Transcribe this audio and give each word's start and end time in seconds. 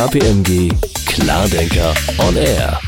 KPMG 0.00 0.72
Klardenker 1.04 1.94
on 2.26 2.34
Air. 2.34 2.80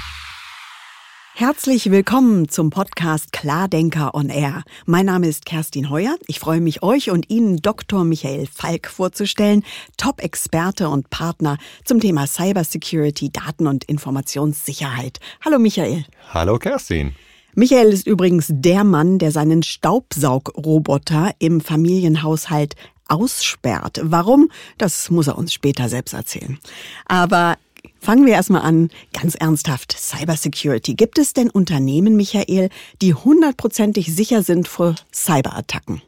Herzlich 1.34 1.90
willkommen 1.90 2.48
zum 2.48 2.70
Podcast 2.70 3.34
Klardenker 3.34 4.14
on 4.14 4.30
Air. 4.30 4.62
Mein 4.86 5.04
Name 5.04 5.28
ist 5.28 5.44
Kerstin 5.44 5.90
Heuer. 5.90 6.16
Ich 6.26 6.40
freue 6.40 6.62
mich, 6.62 6.82
euch 6.82 7.10
und 7.10 7.28
Ihnen 7.28 7.58
Dr. 7.58 8.04
Michael 8.04 8.46
Falk 8.46 8.88
vorzustellen, 8.88 9.62
Top-Experte 9.98 10.88
und 10.88 11.10
Partner 11.10 11.58
zum 11.84 12.00
Thema 12.00 12.26
Cybersecurity, 12.26 13.30
Daten- 13.30 13.66
und 13.66 13.84
Informationssicherheit. 13.84 15.20
Hallo 15.44 15.58
Michael. 15.58 16.06
Hallo 16.32 16.58
Kerstin. 16.58 17.14
Michael 17.54 17.88
ist 17.88 18.06
übrigens 18.06 18.46
der 18.48 18.82
Mann, 18.82 19.18
der 19.18 19.30
seinen 19.30 19.62
Staubsaugroboter 19.62 21.32
im 21.38 21.60
Familienhaushalt 21.60 22.76
aussperrt. 23.08 24.00
Warum? 24.02 24.50
Das 24.78 25.10
muss 25.10 25.28
er 25.28 25.38
uns 25.38 25.52
später 25.52 25.88
selbst 25.88 26.14
erzählen. 26.14 26.58
Aber 27.06 27.56
Fangen 27.98 28.26
wir 28.26 28.34
erstmal 28.34 28.62
an, 28.62 28.90
ganz 29.12 29.34
ernsthaft. 29.36 29.92
Cybersecurity. 29.92 30.94
Gibt 30.94 31.18
es 31.18 31.34
denn 31.34 31.50
Unternehmen, 31.50 32.16
Michael, 32.16 32.68
die 33.00 33.14
hundertprozentig 33.14 34.12
sicher 34.12 34.42
sind 34.42 34.66
vor 34.68 34.96
Cyberattacken? 35.12 36.02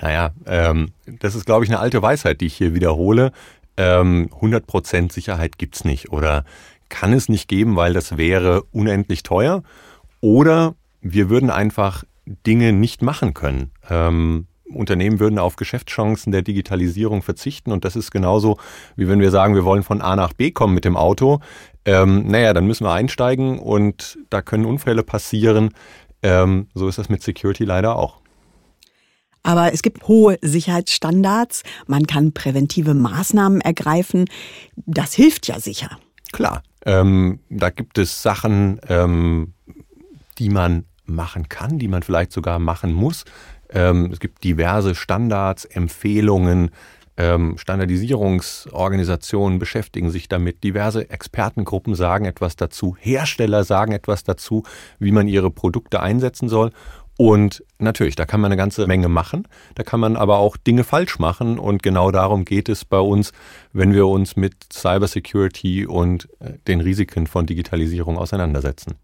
Naja, 0.00 0.30
ähm, 0.46 0.90
das 1.06 1.34
ist, 1.34 1.46
glaube 1.46 1.64
ich, 1.64 1.70
eine 1.70 1.80
alte 1.80 2.02
Weisheit, 2.02 2.40
die 2.40 2.46
ich 2.46 2.54
hier 2.54 2.74
wiederhole. 2.74 3.32
Ähm, 3.76 4.30
100% 4.40 5.12
Sicherheit 5.12 5.58
gibt's 5.58 5.84
nicht 5.84 6.10
oder 6.10 6.44
kann 6.88 7.12
es 7.12 7.28
nicht 7.28 7.48
geben, 7.48 7.76
weil 7.76 7.92
das 7.92 8.16
wäre 8.16 8.62
unendlich 8.72 9.22
teuer. 9.22 9.62
Oder 10.20 10.74
wir 11.00 11.30
würden 11.30 11.50
einfach 11.50 12.04
Dinge 12.26 12.72
nicht 12.72 13.02
machen 13.02 13.34
können. 13.34 13.70
Ähm, 13.88 14.46
Unternehmen 14.72 15.20
würden 15.20 15.38
auf 15.38 15.56
Geschäftschancen 15.56 16.32
der 16.32 16.42
Digitalisierung 16.42 17.22
verzichten. 17.22 17.72
Und 17.72 17.84
das 17.84 17.96
ist 17.96 18.10
genauso, 18.10 18.58
wie 18.96 19.08
wenn 19.08 19.20
wir 19.20 19.30
sagen, 19.30 19.54
wir 19.54 19.64
wollen 19.64 19.82
von 19.82 20.02
A 20.02 20.16
nach 20.16 20.32
B 20.32 20.50
kommen 20.50 20.74
mit 20.74 20.84
dem 20.84 20.96
Auto. 20.96 21.40
Ähm, 21.84 22.26
naja, 22.26 22.52
dann 22.52 22.66
müssen 22.66 22.84
wir 22.84 22.92
einsteigen 22.92 23.58
und 23.58 24.18
da 24.30 24.42
können 24.42 24.66
Unfälle 24.66 25.02
passieren. 25.02 25.70
Ähm, 26.22 26.68
so 26.74 26.88
ist 26.88 26.98
das 26.98 27.08
mit 27.08 27.22
Security 27.22 27.64
leider 27.64 27.96
auch. 27.96 28.18
Aber 29.42 29.72
es 29.72 29.82
gibt 29.82 30.06
hohe 30.08 30.38
Sicherheitsstandards. 30.42 31.62
Man 31.86 32.06
kann 32.06 32.32
präventive 32.32 32.92
Maßnahmen 32.92 33.60
ergreifen. 33.60 34.26
Das 34.76 35.14
hilft 35.14 35.46
ja 35.46 35.60
sicher. 35.60 35.98
Klar. 36.32 36.62
Ähm, 36.84 37.40
da 37.48 37.70
gibt 37.70 37.98
es 37.98 38.22
Sachen, 38.22 38.80
ähm, 38.88 39.54
die 40.38 40.50
man 40.50 40.84
machen 41.04 41.48
kann, 41.48 41.78
die 41.78 41.88
man 41.88 42.02
vielleicht 42.02 42.32
sogar 42.32 42.58
machen 42.58 42.92
muss. 42.92 43.24
Ähm, 43.70 44.10
es 44.12 44.20
gibt 44.20 44.44
diverse 44.44 44.94
Standards, 44.94 45.64
Empfehlungen, 45.64 46.70
ähm, 47.18 47.58
Standardisierungsorganisationen 47.58 49.58
beschäftigen 49.58 50.10
sich 50.10 50.28
damit, 50.28 50.62
diverse 50.62 51.10
Expertengruppen 51.10 51.96
sagen 51.96 52.24
etwas 52.24 52.54
dazu, 52.54 52.96
Hersteller 52.98 53.64
sagen 53.64 53.92
etwas 53.92 54.22
dazu, 54.22 54.62
wie 55.00 55.10
man 55.10 55.26
ihre 55.26 55.50
Produkte 55.50 56.00
einsetzen 56.00 56.48
soll. 56.48 56.70
Und 57.16 57.64
natürlich, 57.80 58.14
da 58.14 58.26
kann 58.26 58.40
man 58.40 58.52
eine 58.52 58.56
ganze 58.56 58.86
Menge 58.86 59.08
machen, 59.08 59.48
da 59.74 59.82
kann 59.82 59.98
man 59.98 60.14
aber 60.14 60.38
auch 60.38 60.56
Dinge 60.56 60.84
falsch 60.84 61.18
machen 61.18 61.58
und 61.58 61.82
genau 61.82 62.12
darum 62.12 62.44
geht 62.44 62.68
es 62.68 62.84
bei 62.84 63.00
uns, 63.00 63.32
wenn 63.72 63.92
wir 63.92 64.06
uns 64.06 64.36
mit 64.36 64.54
Cybersecurity 64.72 65.84
und 65.84 66.28
äh, 66.38 66.52
den 66.68 66.80
Risiken 66.80 67.26
von 67.26 67.46
Digitalisierung 67.46 68.16
auseinandersetzen. 68.16 68.94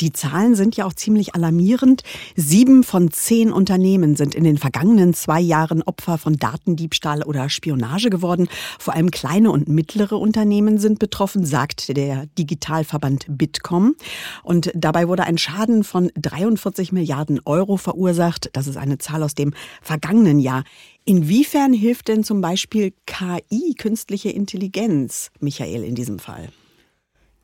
Die 0.00 0.12
Zahlen 0.12 0.54
sind 0.54 0.76
ja 0.76 0.86
auch 0.86 0.92
ziemlich 0.92 1.34
alarmierend. 1.34 2.02
Sieben 2.34 2.82
von 2.82 3.10
zehn 3.10 3.52
Unternehmen 3.52 4.16
sind 4.16 4.34
in 4.34 4.44
den 4.44 4.58
vergangenen 4.58 5.14
zwei 5.14 5.40
Jahren 5.40 5.82
Opfer 5.82 6.18
von 6.18 6.36
Datendiebstahl 6.36 7.22
oder 7.22 7.48
Spionage 7.48 8.10
geworden. 8.10 8.48
Vor 8.78 8.94
allem 8.94 9.10
kleine 9.10 9.50
und 9.50 9.68
mittlere 9.68 10.18
Unternehmen 10.18 10.78
sind 10.78 10.98
betroffen, 10.98 11.44
sagt 11.44 11.96
der 11.96 12.26
Digitalverband 12.38 13.26
Bitkom. 13.28 13.94
Und 14.42 14.70
dabei 14.74 15.08
wurde 15.08 15.24
ein 15.24 15.38
Schaden 15.38 15.84
von 15.84 16.10
43 16.16 16.92
Milliarden 16.92 17.40
Euro 17.44 17.76
verursacht. 17.76 18.50
Das 18.54 18.66
ist 18.66 18.76
eine 18.76 18.98
Zahl 18.98 19.22
aus 19.22 19.34
dem 19.34 19.52
vergangenen 19.82 20.38
Jahr. 20.38 20.64
Inwiefern 21.04 21.72
hilft 21.72 22.08
denn 22.08 22.22
zum 22.22 22.40
Beispiel 22.40 22.92
KI, 23.06 23.74
künstliche 23.76 24.30
Intelligenz, 24.30 25.30
Michael, 25.40 25.82
in 25.82 25.96
diesem 25.96 26.18
Fall? 26.18 26.48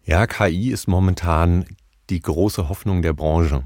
Ja, 0.05 0.27
KI 0.27 0.71
ist 0.71 0.87
momentan 0.87 1.67
die 2.11 2.21
große 2.21 2.69
Hoffnung 2.69 3.03
der 3.03 3.13
Branche, 3.13 3.63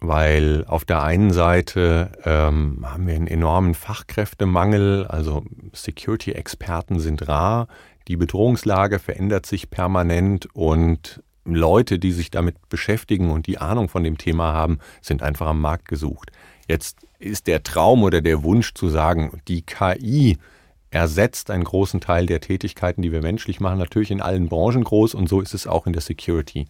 weil 0.00 0.64
auf 0.66 0.84
der 0.84 1.02
einen 1.02 1.32
Seite 1.32 2.12
ähm, 2.24 2.84
haben 2.84 3.06
wir 3.06 3.14
einen 3.14 3.26
enormen 3.26 3.74
Fachkräftemangel, 3.74 5.06
also 5.06 5.44
Security-Experten 5.72 7.00
sind 7.00 7.28
rar, 7.28 7.68
die 8.08 8.16
Bedrohungslage 8.16 8.98
verändert 8.98 9.46
sich 9.46 9.70
permanent 9.70 10.46
und 10.54 11.22
Leute, 11.44 11.98
die 11.98 12.12
sich 12.12 12.30
damit 12.30 12.68
beschäftigen 12.68 13.30
und 13.30 13.46
die 13.46 13.58
Ahnung 13.58 13.88
von 13.88 14.02
dem 14.02 14.18
Thema 14.18 14.52
haben, 14.52 14.78
sind 15.00 15.22
einfach 15.22 15.46
am 15.46 15.60
Markt 15.60 15.88
gesucht. 15.88 16.30
Jetzt 16.68 16.98
ist 17.18 17.46
der 17.46 17.62
Traum 17.62 18.02
oder 18.02 18.20
der 18.20 18.42
Wunsch 18.42 18.74
zu 18.74 18.88
sagen, 18.88 19.40
die 19.48 19.62
KI 19.62 20.38
ersetzt 20.90 21.50
einen 21.50 21.64
großen 21.64 22.00
Teil 22.00 22.26
der 22.26 22.40
Tätigkeiten, 22.40 23.02
die 23.02 23.12
wir 23.12 23.20
menschlich 23.20 23.60
machen, 23.60 23.78
natürlich 23.78 24.10
in 24.10 24.22
allen 24.22 24.48
Branchen 24.48 24.84
groß 24.84 25.14
und 25.14 25.28
so 25.28 25.40
ist 25.40 25.52
es 25.52 25.66
auch 25.66 25.86
in 25.86 25.92
der 25.92 26.02
Security 26.02 26.66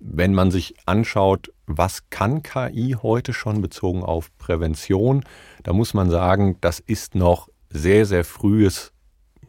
wenn 0.00 0.34
man 0.34 0.50
sich 0.50 0.74
anschaut, 0.86 1.52
was 1.66 2.08
kann 2.10 2.42
KI 2.42 2.96
heute 3.02 3.32
schon 3.32 3.60
bezogen 3.60 4.02
auf 4.02 4.36
Prävention, 4.38 5.24
da 5.62 5.72
muss 5.72 5.94
man 5.94 6.10
sagen, 6.10 6.56
das 6.60 6.80
ist 6.80 7.14
noch 7.14 7.48
sehr, 7.70 8.06
sehr 8.06 8.24
frühes 8.24 8.92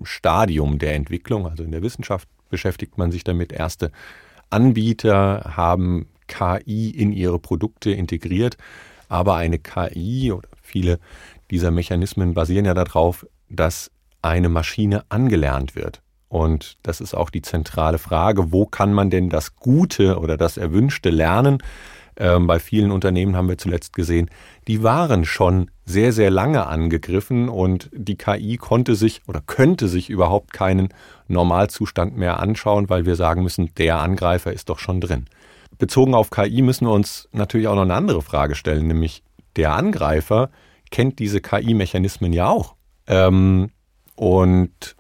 Stadium 0.04 0.80
der 0.80 0.96
Entwicklung. 0.96 1.48
Also 1.48 1.64
in 1.64 1.72
der 1.72 1.82
Wissenschaft 1.82 2.28
beschäftigt 2.50 2.98
man 2.98 3.12
sich 3.12 3.24
damit. 3.24 3.52
Erste 3.52 3.92
Anbieter 4.50 5.54
haben 5.56 6.08
KI 6.28 6.90
in 6.90 7.12
ihre 7.12 7.40
Produkte 7.40 7.92
integriert, 7.92 8.58
aber 9.08 9.36
eine 9.36 9.60
KI 9.60 10.32
oder 10.32 10.50
viele 10.62 11.00
dieser 11.52 11.72
Mechanismen 11.72 12.34
basieren 12.34 12.66
ja 12.66 12.74
darauf, 12.74 13.26
dass 13.50 13.92
eine 14.22 14.50
Maschine 14.50 15.04
angelernt 15.10 15.76
wird. 15.76 16.02
Und 16.30 16.78
das 16.84 17.02
ist 17.02 17.16
auch 17.16 17.32
die 17.32 17.42
zentrale 17.42 17.98
Frage, 17.98 18.52
wo 18.52 18.66
kann 18.66 18.94
man 18.94 19.10
denn 19.10 19.30
das 19.30 19.56
Gute 19.56 20.20
oder 20.20 20.38
das 20.38 20.58
Erwünschte 20.58 21.10
lernen? 21.10 21.58
Ähm, 22.18 22.48
bei 22.48 22.60
vielen 22.60 22.92
Unternehmen 22.92 23.36
haben 23.36 23.50
wir 23.50 23.58
zuletzt 23.58 23.94
gesehen, 23.94 24.30
die 24.68 24.84
waren 24.84 25.26
schon 25.26 25.72
sehr, 25.86 26.12
sehr 26.12 26.30
lange 26.30 26.68
angegriffen 26.68 27.50
und 27.50 27.90
die 27.94 28.18
KI 28.18 28.58
konnte 28.58 28.96
sich 28.96 29.22
oder 29.28 29.42
könnte 29.46 29.88
sich 29.88 30.10
überhaupt 30.10 30.54
keinen 30.54 30.90
Normalzustand 31.28 32.16
mehr 32.16 32.40
anschauen, 32.40 32.90
weil 32.90 33.06
wir 33.06 33.16
sagen 33.16 33.42
müssen, 33.42 33.74
der 33.78 34.00
Angreifer 34.00 34.54
ist 34.54 34.70
doch 34.70 34.80
schon 34.80 35.02
drin. 35.02 35.26
Bezogen 35.78 36.14
auf 36.14 36.30
KI 36.30 36.62
müssen 36.62 36.86
wir 36.88 36.94
uns 36.94 37.30
natürlich 37.32 37.68
auch 37.68 37.76
noch 37.76 37.84
eine 37.84 37.96
andere 37.96 38.22
Frage 38.22 38.54
stellen, 38.54 38.88
nämlich 38.88 39.24
der 39.56 39.74
Angreifer 39.74 40.52
kennt 40.92 41.20
diese 41.20 41.40
KI-Mechanismen 41.40 42.34
ja 42.34 42.50
auch. 42.50 42.76
Ähm, 43.08 43.72
und 44.16 44.98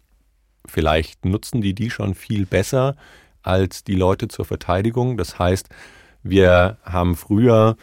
Vielleicht 0.70 1.26
nutzen 1.26 1.62
die 1.62 1.74
die 1.74 1.90
schon 1.90 2.16
viel 2.16 2.46
besser 2.46 2.96
als 3.42 3.84
die 3.84 3.96
Leute 3.96 4.28
zur 4.28 4.46
Verteidigung. 4.46 5.18
Das 5.18 5.40
heißt, 5.40 5.70
wir 6.24 6.78
haben 6.84 7.16
früher 7.16 7.76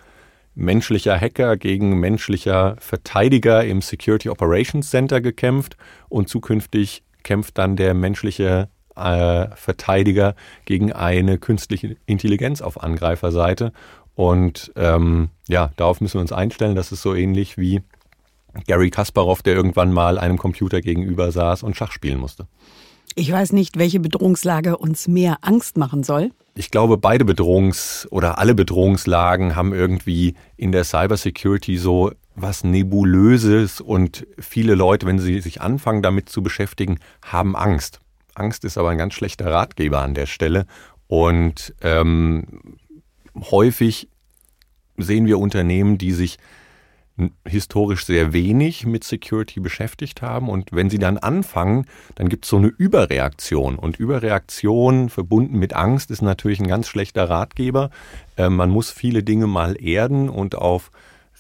menschlicher 0.55 1.19
Hacker 1.21 1.57
gegen 1.57 1.99
menschlicher 2.01 2.77
Verteidiger 2.79 3.65
im 3.65 3.83
Security 3.83 4.31
Operations 4.31 4.91
Center 4.91 5.21
gekämpft 5.21 5.77
und 6.09 6.29
zukünftig 6.29 7.03
kämpft 7.23 7.59
dann 7.59 7.77
der 7.77 7.95
menschliche 7.95 8.69
äh, 8.97 9.49
Verteidiger 9.55 10.35
gegen 10.65 10.93
eine 10.93 11.39
künstliche 11.39 11.97
Intelligenz 12.07 12.63
auf 12.63 12.83
Angreiferseite. 12.83 13.73
Und 14.15 14.73
ähm, 14.77 15.29
ja, 15.47 15.73
darauf 15.77 16.01
müssen 16.01 16.15
wir 16.15 16.23
uns 16.23 16.33
einstellen. 16.33 16.75
Das 16.75 16.91
ist 16.91 17.03
so 17.03 17.15
ähnlich 17.15 17.59
wie 17.59 17.83
Gary 18.67 18.89
Kasparov, 18.91 19.43
der 19.43 19.55
irgendwann 19.55 19.93
mal 19.93 20.19
einem 20.19 20.39
Computer 20.39 20.81
gegenüber 20.81 21.31
saß 21.31 21.63
und 21.63 21.77
Schach 21.77 21.93
spielen 21.93 22.19
musste. 22.19 22.47
Ich 23.19 23.33
weiß 23.33 23.53
nicht, 23.53 23.79
welche 23.79 23.99
Bedrohungslage 23.99 24.77
uns 24.77 25.09
mehr 25.09 25.39
Angst 25.41 25.79
machen 25.79 26.03
soll. 26.03 26.33
Ich 26.55 26.71
glaube, 26.71 26.99
beide 26.99 27.25
Bedrohungs- 27.25 28.07
oder 28.11 28.39
alle 28.39 28.55
Bedrohungslagen 28.55 29.57
haben 29.57 29.73
irgendwie 29.73 30.35
in 30.59 30.71
der 30.71 30.85
Cybersecurity 30.85 31.79
so 31.79 32.13
was 32.35 32.63
Nebulöses 32.63 33.81
und 33.81 34.27
viele 34.39 34.75
Leute, 34.75 35.07
wenn 35.07 35.19
sie 35.19 35.41
sich 35.41 35.63
anfangen 35.63 36.03
damit 36.03 36.29
zu 36.29 36.43
beschäftigen, 36.43 36.99
haben 37.23 37.57
Angst. 37.57 38.01
Angst 38.35 38.65
ist 38.67 38.77
aber 38.77 38.91
ein 38.91 38.99
ganz 38.99 39.15
schlechter 39.15 39.47
Ratgeber 39.47 40.03
an 40.03 40.13
der 40.13 40.27
Stelle 40.27 40.67
und 41.07 41.75
ähm, 41.81 42.45
häufig 43.35 44.11
sehen 44.99 45.25
wir 45.25 45.39
Unternehmen, 45.39 45.97
die 45.97 46.13
sich 46.13 46.37
historisch 47.47 48.05
sehr 48.05 48.33
wenig 48.33 48.85
mit 48.85 49.03
Security 49.03 49.61
beschäftigt 49.61 50.21
haben. 50.21 50.49
Und 50.49 50.71
wenn 50.73 50.91
sie 50.91 50.99
dann 50.99 51.17
anfangen, 51.17 51.87
dann 52.15 52.29
gibt 52.29 52.45
es 52.45 52.51
so 52.51 52.59
eine 52.59 52.69
Überreaktion. 52.69 53.77
Und 53.77 53.99
Überreaktion 53.99 55.09
verbunden 55.09 55.59
mit 55.59 55.73
Angst 55.73 56.11
ist 56.11 56.23
natürlich 56.23 56.61
ein 56.61 56.69
ganz 56.69 56.89
schlechter 56.89 57.29
Ratgeber. 57.29 57.91
Äh, 58.37 58.51
man 58.51 58.71
muss 58.71 58.91
viele 58.91 59.23
Dinge 59.23 59.47
mal 59.47 59.83
erden 59.83 60.29
und 60.29 60.57
auf 60.57 60.91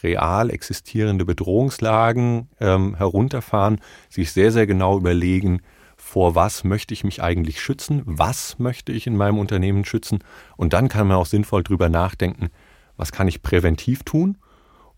real 0.03 0.51
existierende 0.51 1.25
Bedrohungslagen 1.25 2.49
ähm, 2.61 2.97
herunterfahren, 2.97 3.81
sich 4.09 4.33
sehr, 4.33 4.53
sehr 4.53 4.67
genau 4.67 4.97
überlegen, 4.97 5.61
vor 5.97 6.35
was 6.35 6.65
möchte 6.65 6.95
ich 6.95 7.05
mich 7.05 7.23
eigentlich 7.23 7.61
schützen, 7.61 8.03
was 8.05 8.59
möchte 8.59 8.93
ich 8.93 9.07
in 9.07 9.17
meinem 9.17 9.39
Unternehmen 9.39 9.85
schützen 9.85 10.19
und 10.57 10.75
dann 10.75 10.89
kann 10.89 11.09
man 11.09 11.17
auch 11.17 11.27
sinnvoll 11.27 11.63
drüber 11.63 11.89
nachdenken, 11.89 12.51
was 12.97 13.11
kann 13.11 13.27
ich 13.27 13.43
präventiv 13.43 14.03
tun 14.03 14.37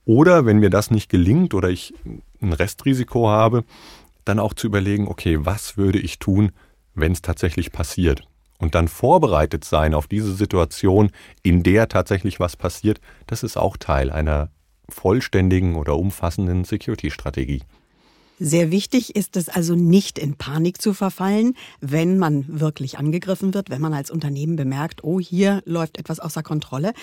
oder 0.09 0.47
wenn 0.47 0.59
mir 0.59 0.71
das 0.71 0.91
nicht 0.91 1.11
gelingt 1.11 1.53
oder 1.53 1.69
ich 1.69 1.93
ein 2.41 2.55
Restrisiko 2.55 3.29
habe, 3.29 3.65
dann 4.25 4.39
auch 4.39 4.55
zu 4.55 4.67
überlegen, 4.67 5.07
okay, 5.07 5.45
was 5.45 5.77
würde 5.77 5.99
ich 5.99 6.19
tun, 6.19 6.53
wenn 6.95 7.13
es 7.13 7.21
tatsächlich 7.21 7.73
passiert? 7.73 8.23
Und 8.59 8.75
dann 8.75 8.89
vorbereitet 8.89 9.65
sein 9.65 9.93
auf 9.93 10.07
diese 10.07 10.35
Situation, 10.35 11.11
in 11.43 11.63
der 11.63 11.89
tatsächlich 11.89 12.41
was 12.41 12.57
passiert, 12.57 13.03
das 13.27 13.43
ist 13.43 13.59
auch 13.59 13.77
Teil 13.77 14.11
einer 14.11 14.51
vollständigen 14.89 15.77
oder 15.77 15.99
umfassenden 15.99 16.65
Security-Strategie. 16.65 17.63
Sehr 18.41 18.71
wichtig 18.71 19.15
ist 19.15 19.37
es 19.37 19.51
also 19.51 19.75
nicht 19.75 20.19
in 20.19 20.37
Panik 20.37 20.81
zu 20.81 20.95
verfallen, 20.95 21.55
wenn 21.83 22.17
man 22.19 22.61
wirklich 22.61 22.97
angegriffen 22.97 23.53
wird, 23.53 23.69
wenn 23.69 23.83
man 23.83 23.93
als 23.93 24.11
Unternehmen 24.11 24.57
bemerkt, 24.57 25.05
oh, 25.05 25.21
hier 25.21 25.61
läuft 25.67 25.99
etwas 25.99 26.19
außer 26.19 26.43
Kontrolle. 26.43 26.95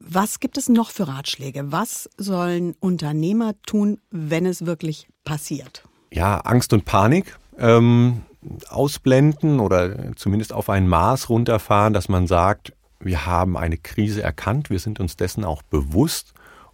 Was 0.00 0.40
gibt 0.40 0.56
es 0.56 0.68
noch 0.68 0.90
für 0.90 1.08
Ratschläge? 1.08 1.72
Was 1.72 2.08
sollen 2.16 2.74
Unternehmer 2.80 3.54
tun, 3.66 4.00
wenn 4.10 4.46
es 4.46 4.64
wirklich 4.64 5.08
passiert? 5.24 5.84
Ja, 6.10 6.38
Angst 6.38 6.72
und 6.72 6.86
Panik. 6.86 7.36
Ähm, 7.58 8.22
ausblenden 8.68 9.60
oder 9.60 10.16
zumindest 10.16 10.52
auf 10.54 10.70
ein 10.70 10.88
Maß 10.88 11.28
runterfahren, 11.28 11.92
dass 11.92 12.08
man 12.08 12.26
sagt, 12.26 12.72
wir 12.98 13.26
haben 13.26 13.56
eine 13.56 13.76
Krise 13.76 14.22
erkannt, 14.22 14.70
wir 14.70 14.78
sind 14.78 15.00
uns 15.00 15.16
dessen 15.16 15.44
auch 15.44 15.62
bewusst 15.62 16.32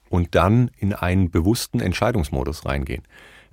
und 0.08 0.34
dann 0.36 0.70
in 0.78 0.92
einen 0.92 1.30
bewussten 1.30 1.80
Entscheidungsmodus 1.80 2.64
reingehen. 2.64 3.02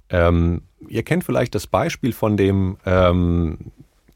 Ähm, 0.09 0.61
ihr 0.87 1.03
kennt 1.03 1.23
vielleicht 1.23 1.55
das 1.55 1.65
Beispiel 1.65 2.13
von 2.13 2.37
dem 2.37 2.77
ähm, 2.85 3.71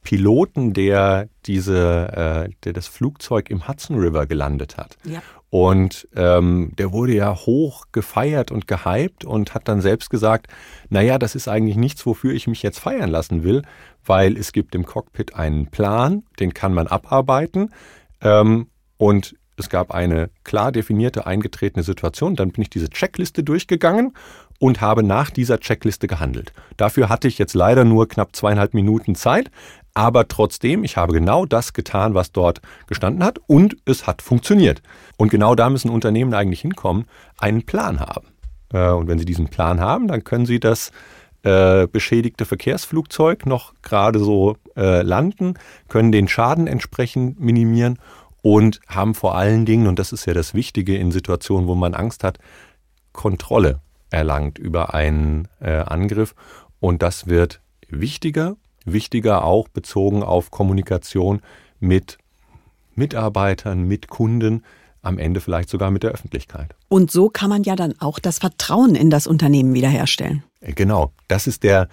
Piloten, 0.08 0.72
der 0.72 1.28
diese, 1.48 2.48
äh, 2.48 2.54
der 2.64 2.72
das 2.72 2.88
Flugzeug 2.88 3.50
im 3.50 3.68
Hudson 3.68 4.00
River 4.00 4.26
gelandet 4.26 4.78
hat. 4.78 4.96
Ja. 5.04 5.22
Und 5.50 6.08
ähm, 6.16 6.72
der 6.78 6.94
wurde 6.94 7.14
ja 7.14 7.36
hoch 7.36 7.88
gefeiert 7.92 8.50
und 8.50 8.68
gehypt 8.68 9.26
und 9.26 9.54
hat 9.54 9.68
dann 9.68 9.82
selbst 9.82 10.10
gesagt, 10.10 10.48
naja, 10.88 11.20
das 11.20 11.36
ist 11.36 11.50
eigentlich 11.50 11.76
nichts, 11.76 12.06
wofür 12.06 12.34
ich 12.34 12.48
mich 12.48 12.64
jetzt 12.64 12.80
feiern 12.80 13.10
lassen 13.10 13.44
will, 13.44 13.64
weil 14.06 14.38
es 14.38 14.54
gibt 14.54 14.76
im 14.76 14.86
Cockpit 14.86 15.36
einen 15.36 15.68
Plan, 15.68 16.24
den 16.40 16.54
kann 16.54 16.74
man 16.74 16.88
abarbeiten. 16.88 17.74
Ähm, 18.22 18.68
und 18.96 19.36
es 19.58 19.70
gab 19.70 19.92
eine 19.92 20.30
klar 20.46 20.72
definierte, 20.72 21.26
eingetretene 21.26 21.84
Situation. 21.84 22.38
Dann 22.38 22.52
bin 22.52 22.62
ich 22.62 22.70
diese 22.70 22.90
Checkliste 22.90 23.44
durchgegangen 23.44 24.14
und 24.60 24.82
habe 24.82 25.04
nach 25.04 25.32
dieser 25.32 25.60
Checkliste 25.60 26.08
gehandelt. 26.08 26.54
Dafür 26.78 27.10
hatte 27.10 27.28
ich 27.28 27.38
jetzt 27.38 27.54
leider 27.54 27.84
nur 27.84 28.08
knapp 28.08 28.36
zweieinhalb 28.36 28.74
Minuten 28.74 29.16
Zeit, 29.16 29.52
aber 29.98 30.28
trotzdem, 30.28 30.84
ich 30.84 30.96
habe 30.96 31.12
genau 31.12 31.48
das 31.48 31.74
getan, 31.74 32.14
was 32.14 32.32
dort 32.32 32.62
gestanden 32.86 33.24
hat 33.24 33.40
und 33.48 33.78
es 33.86 34.06
hat 34.06 34.22
funktioniert. 34.22 34.84
Und 35.18 35.32
genau 35.32 35.56
da 35.56 35.72
müssen 35.72 35.90
Unternehmen 35.90 36.36
eigentlich 36.36 36.62
hinkommen, 36.62 37.06
einen 37.40 37.66
Plan 37.66 38.00
haben. 38.00 38.28
Äh, 38.72 38.92
und 38.92 39.08
wenn 39.08 39.18
sie 39.18 39.26
diesen 39.26 39.48
Plan 39.48 39.82
haben, 39.82 40.08
dann 40.08 40.24
können 40.24 40.46
sie 40.46 40.60
das 40.60 40.92
äh, 41.42 41.88
beschädigte 41.88 42.46
Verkehrsflugzeug 42.46 43.48
noch 43.48 43.74
gerade 43.82 44.20
so 44.20 44.58
äh, 44.76 45.02
landen, 45.02 45.56
können 45.88 46.12
den 46.12 46.28
Schaden 46.28 46.68
entsprechend 46.68 47.40
minimieren 47.40 47.98
und 48.44 48.80
haben 48.88 49.16
vor 49.16 49.34
allen 49.34 49.66
Dingen, 49.66 49.88
und 49.88 49.98
das 49.98 50.12
ist 50.12 50.28
ja 50.28 50.36
das 50.36 50.54
Wichtige 50.54 50.96
in 50.96 51.12
Situationen, 51.12 51.68
wo 51.68 51.74
man 51.74 51.96
Angst 51.96 52.24
hat, 52.24 52.38
Kontrolle 53.14 53.82
erlangt 54.12 54.60
über 54.60 54.94
einen 54.94 55.48
Angriff. 55.60 56.36
Und 56.80 57.02
das 57.02 57.26
wird 57.26 57.62
wichtiger, 57.90 58.56
wichtiger 58.88 59.44
auch 59.44 59.68
bezogen 59.68 60.24
auf 60.24 60.52
Kommunikation 60.52 61.42
mit 61.80 62.18
Mitarbeitern, 62.96 63.84
mit 63.84 64.08
Kunden, 64.08 64.64
am 65.02 65.20
Ende 65.20 65.40
vielleicht 65.40 65.70
sogar 65.70 65.92
mit 65.92 66.04
der 66.04 66.12
Öffentlichkeit. 66.12 66.76
Und 66.90 67.12
so 67.12 67.30
kann 67.30 67.50
man 67.50 67.64
ja 67.64 67.76
dann 67.76 67.94
auch 68.00 68.20
das 68.20 68.40
Vertrauen 68.40 68.96
in 68.96 69.10
das 69.10 69.28
Unternehmen 69.28 69.74
wiederherstellen. 69.74 70.44
Äh, 70.62 70.74
genau, 70.74 71.14
das 71.28 71.48
ist 71.48 71.64
der 71.64 71.88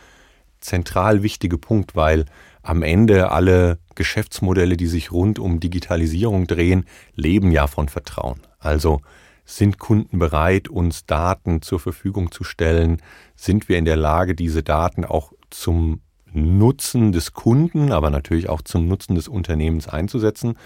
zentral 0.61 1.23
wichtige 1.23 1.59
Punkt, 1.59 1.95
weil 1.95 2.25
am 2.63 2.83
Ende 2.83 3.31
alle 3.31 3.79
Geschäftsmodelle, 3.95 4.77
die 4.77 4.87
sich 4.87 5.13
rund 5.13 5.39
um 5.39 5.61
Digitalisierung 5.61 6.47
drehen, 6.47 6.87
leben 7.15 7.53
ja 7.53 7.67
von 7.67 7.89
Vertrauen. 7.89 8.41
Also 8.59 9.01
sind 9.45 9.79
Kunden 9.79 10.19
bereit, 10.19 10.69
uns 10.69 11.05
Daten 11.05 11.61
zur 11.61 11.79
Verfügung 11.79 12.33
zu 12.33 12.45
stellen? 12.45 13.03
Sind 13.37 13.69
wir 13.69 13.77
in 13.77 13.85
der 13.85 13.97
Lage, 13.97 14.35
diese 14.35 14.63
Daten 14.63 15.05
auch 15.05 15.33
zum 15.51 16.01
Nutzen 16.35 17.13
des 17.13 17.33
Kunden, 17.33 17.93
aber 17.93 18.11
natürlich 18.11 18.49
auch 18.49 18.63
zum 18.63 18.87
Nutzen 18.89 19.15
des 19.15 19.29
Unternehmens 19.29 19.89
einzusetzen? 19.89 20.59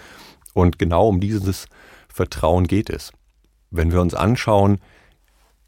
Und 0.53 0.79
genau 0.79 1.07
um 1.07 1.19
dieses 1.19 1.67
Vertrauen 2.07 2.67
geht 2.67 2.89
es. 2.89 3.11
Wenn 3.71 3.91
wir 3.91 4.01
uns 4.01 4.13
anschauen, 4.13 4.79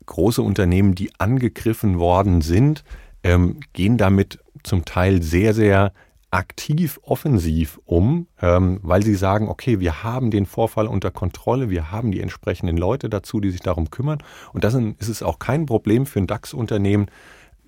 große 0.05 0.41
Unternehmen, 0.41 0.95
die 0.95 1.11
angegriffen 1.19 1.99
worden 1.99 2.41
sind, 2.41 2.83
ähm, 3.23 3.59
gehen 3.73 3.97
damit 3.97 4.39
zum 4.63 4.85
Teil 4.85 5.21
sehr, 5.21 5.53
sehr 5.53 5.93
aktiv, 6.31 6.99
offensiv 7.03 7.79
um, 7.85 8.27
ähm, 8.41 8.79
weil 8.81 9.03
sie 9.03 9.15
sagen, 9.15 9.49
okay, 9.49 9.79
wir 9.79 10.01
haben 10.03 10.31
den 10.31 10.45
Vorfall 10.45 10.87
unter 10.87 11.11
Kontrolle, 11.11 11.69
wir 11.69 11.91
haben 11.91 12.11
die 12.11 12.21
entsprechenden 12.21 12.77
Leute 12.77 13.09
dazu, 13.09 13.41
die 13.41 13.51
sich 13.51 13.59
darum 13.59 13.91
kümmern. 13.91 14.23
Und 14.53 14.63
das 14.63 14.73
ist 14.73 15.09
es 15.09 15.23
auch 15.23 15.39
kein 15.39 15.65
Problem 15.65 16.05
für 16.05 16.19
ein 16.19 16.27
DAX-Unternehmen, 16.27 17.07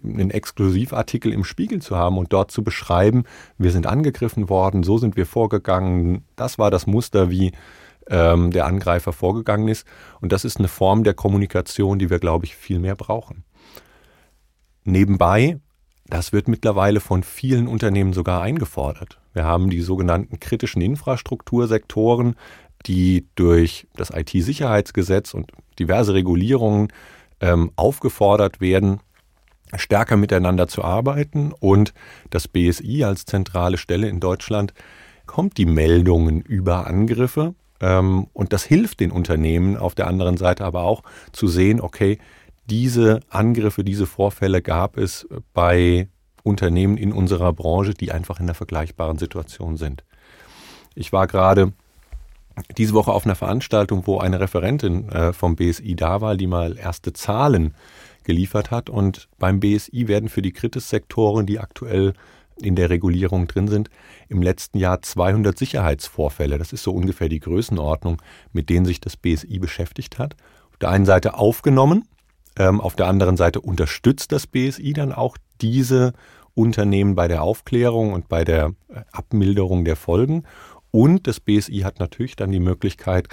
einen 0.04 0.32
Exklusivartikel 0.32 1.32
im 1.32 1.44
Spiegel 1.44 1.82
zu 1.82 1.96
haben 1.96 2.18
und 2.18 2.34
dort 2.34 2.52
zu 2.52 2.64
beschreiben, 2.64 3.24
wir 3.58 3.72
sind 3.72 3.88
angegriffen 3.88 4.50
worden, 4.50 4.84
so 4.84 4.98
sind 4.98 5.16
wir 5.16 5.26
vorgegangen, 5.26 6.26
das 6.36 6.58
war 6.58 6.72
das 6.72 6.88
Muster, 6.88 7.30
wie 7.30 7.52
ähm, 8.10 8.52
der 8.52 8.66
Angreifer 8.66 9.14
vorgegangen 9.14 9.68
ist. 9.68 9.88
Und 10.20 10.32
das 10.32 10.46
ist 10.46 10.58
eine 10.58 10.68
Form 10.68 11.04
der 11.04 11.14
Kommunikation, 11.14 12.00
die 12.00 12.10
wir, 12.10 12.20
glaube 12.20 12.46
ich, 12.46 12.56
viel 12.56 12.80
mehr 12.80 12.96
brauchen. 12.96 13.44
Nebenbei 14.84 15.60
das 16.08 16.34
wird 16.34 16.48
mittlerweile 16.48 17.00
von 17.00 17.24
vielen 17.24 17.68
Unternehmen 17.68 18.14
sogar 18.14 18.42
eingefordert. 18.42 19.20
Wir 19.34 19.46
haben 19.46 19.70
die 19.70 19.82
sogenannten 19.82 20.40
kritischen 20.40 20.82
Infrastruktursektoren, 20.82 22.36
die 22.86 23.28
durch 23.36 23.88
das 23.96 24.12
IT-Sicherheitsgesetz 24.12 25.34
und 25.34 25.52
diverse 25.80 26.14
Regulierungen 26.14 26.90
ähm, 27.40 27.72
aufgefordert 27.78 28.60
werden, 28.60 29.00
stärker 29.78 30.18
miteinander 30.18 30.68
zu 30.68 30.84
arbeiten. 30.84 31.54
Und 31.60 31.94
das 32.30 32.48
BSI 32.48 33.04
als 33.04 33.26
zentrale 33.26 33.78
Stelle 33.78 34.08
in 34.08 34.20
Deutschland 34.20 34.74
kommt 35.26 35.58
die 35.58 35.66
Meldungen 35.66 36.42
über 36.42 36.88
Angriffe. 36.88 37.56
Ähm, 37.80 38.28
und 38.34 38.54
das 38.54 38.64
hilft 38.64 39.00
den 39.00 39.12
Unternehmen 39.12 39.78
auf 39.78 39.96
der 39.96 40.08
anderen 40.08 40.38
Seite 40.38 40.66
aber 40.66 40.84
auch 40.84 41.04
zu 41.32 41.48
sehen, 41.48 41.82
okay, 41.82 42.20
diese 42.70 43.20
Angriffe, 43.30 43.84
diese 43.84 44.06
Vorfälle 44.06 44.62
gab 44.62 44.98
es 44.98 45.28
bei 45.54 46.08
Unternehmen 46.44 46.98
in 46.98 47.12
unserer 47.12 47.52
Branche, 47.54 47.94
die 47.94 48.12
einfach 48.12 48.40
in 48.40 48.46
einer 48.46 48.54
vergleichbaren 48.54 49.18
Situation 49.18 49.78
sind. 49.78 50.04
Ich 50.96 51.12
war 51.12 51.28
gerade 51.28 51.74
diese 52.78 52.94
Woche 52.94 53.12
auf 53.12 53.26
einer 53.26 53.36
Veranstaltung, 53.36 54.06
wo 54.06 54.20
eine 54.20 54.40
Referentin 54.40 55.10
äh, 55.10 55.34
vom 55.34 55.56
BSI 55.56 55.96
da 55.96 56.22
war, 56.22 56.38
die 56.38 56.48
mal 56.48 56.78
erste 56.78 57.14
Zahlen 57.14 57.74
geliefert 58.24 58.72
hat. 58.72 58.90
Und 58.90 59.30
beim 59.40 59.60
BSI 59.60 60.08
werden 60.08 60.30
für 60.30 60.42
die 60.42 60.54
Kritissektoren, 60.54 61.46
die 61.46 61.60
aktuell 61.60 62.14
in 62.62 62.76
der 62.76 62.90
Regulierung 62.90 63.48
drin 63.48 63.68
sind, 63.68 63.90
im 64.30 64.42
letzten 64.42 64.78
Jahr 64.78 65.02
200 65.02 65.58
Sicherheitsvorfälle, 65.58 66.58
das 66.58 66.72
ist 66.72 66.84
so 66.84 66.92
ungefähr 66.92 67.28
die 67.28 67.40
Größenordnung, 67.40 68.22
mit 68.52 68.70
denen 68.70 68.86
sich 68.86 69.02
das 69.02 69.18
BSI 69.18 69.58
beschäftigt 69.58 70.20
hat, 70.20 70.36
auf 70.70 70.78
der 70.78 70.90
einen 70.90 71.06
Seite 71.06 71.34
aufgenommen 71.34 72.04
ähm, 72.58 72.82
auf 72.82 72.96
der 72.96 73.08
anderen 73.08 73.38
Seite 73.38 73.62
unterstützt 73.62 74.32
das 74.32 74.48
BSI 74.48 74.94
dann 74.94 75.12
auch 75.12 75.38
diese 75.62 76.14
Unternehmen 76.54 77.16
bei 77.16 77.28
der 77.28 77.42
Aufklärung 77.42 78.14
und 78.14 78.30
bei 78.30 78.44
der 78.44 78.74
äh, 78.90 79.02
Abmilderung 79.12 79.86
der 79.86 79.96
Folgen. 79.96 80.44
Und 80.92 81.26
das 81.26 81.40
BSI 81.40 81.80
hat 81.80 82.00
natürlich 82.00 82.36
dann 82.36 82.52
die 82.52 82.60
Möglichkeit, 82.60 83.28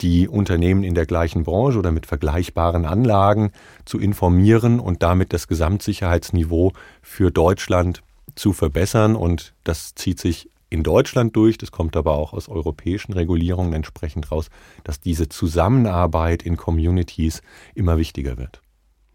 die 0.00 0.28
Unternehmen 0.28 0.84
in 0.84 0.94
der 0.94 1.06
gleichen 1.06 1.44
Branche 1.44 1.78
oder 1.78 1.90
mit 1.90 2.06
vergleichbaren 2.06 2.84
Anlagen 2.84 3.50
zu 3.84 3.98
informieren 3.98 4.80
und 4.80 5.02
damit 5.02 5.32
das 5.32 5.48
Gesamtsicherheitsniveau 5.48 6.72
für 7.02 7.30
Deutschland 7.30 8.02
zu 8.34 8.52
verbessern. 8.52 9.16
Und 9.16 9.54
das 9.64 9.94
zieht 9.94 10.20
sich 10.20 10.50
in 10.70 10.82
Deutschland 10.82 11.34
durch, 11.34 11.58
das 11.58 11.72
kommt 11.72 11.96
aber 11.96 12.12
auch 12.12 12.32
aus 12.32 12.48
europäischen 12.48 13.12
Regulierungen 13.12 13.72
entsprechend 13.72 14.30
raus, 14.30 14.48
dass 14.84 15.00
diese 15.00 15.28
Zusammenarbeit 15.28 16.42
in 16.42 16.56
Communities 16.56 17.42
immer 17.74 17.96
wichtiger 17.96 18.36
wird. 18.36 18.60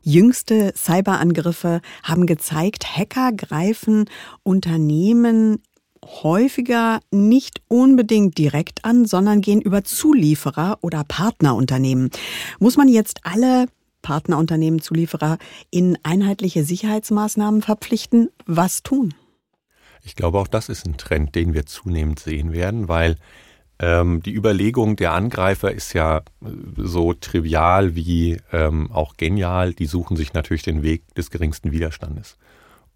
Jüngste 0.01 0.73
Cyberangriffe 0.75 1.79
haben 2.03 2.25
gezeigt, 2.25 2.97
Hacker 2.97 3.31
greifen 3.31 4.09
Unternehmen 4.43 5.61
häufiger 6.23 6.99
nicht 7.11 7.61
unbedingt 7.67 8.37
direkt 8.37 8.85
an, 8.85 9.05
sondern 9.05 9.41
gehen 9.41 9.61
über 9.61 9.83
Zulieferer 9.83 10.77
oder 10.81 11.03
Partnerunternehmen. 11.03 12.09
Muss 12.59 12.77
man 12.77 12.87
jetzt 12.87 13.21
alle 13.23 13.67
Partnerunternehmen, 14.01 14.81
Zulieferer 14.81 15.37
in 15.71 15.97
einheitliche 16.03 16.63
Sicherheitsmaßnahmen 16.63 17.61
verpflichten? 17.61 18.29
Was 18.45 18.83
tun? 18.83 19.13
Ich 20.03 20.15
glaube, 20.15 20.39
auch 20.39 20.47
das 20.47 20.69
ist 20.69 20.85
ein 20.85 20.97
Trend, 20.97 21.33
den 21.35 21.53
wir 21.53 21.65
zunehmend 21.65 22.19
sehen 22.19 22.51
werden, 22.51 22.89
weil 22.89 23.15
ähm, 23.79 24.21
die 24.21 24.33
Überlegung 24.33 24.95
der 24.95 25.13
Angreifer 25.13 25.71
ist 25.71 25.93
ja 25.93 26.21
so 26.77 27.13
trivial 27.13 27.95
wie 27.95 28.37
ähm, 28.51 28.91
auch 28.91 29.17
genial. 29.17 29.73
Die 29.73 29.85
suchen 29.85 30.17
sich 30.17 30.33
natürlich 30.33 30.63
den 30.63 30.83
Weg 30.83 31.15
des 31.15 31.31
geringsten 31.31 31.71
Widerstandes. 31.71 32.37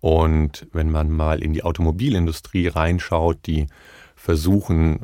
Und 0.02 0.68
wenn 0.72 0.92
man 0.92 1.10
mal 1.10 1.42
in 1.42 1.54
die 1.54 1.64
Automobilindustrie 1.64 2.68
reinschaut, 2.68 3.40
die 3.46 3.68
versuchen, 4.16 5.02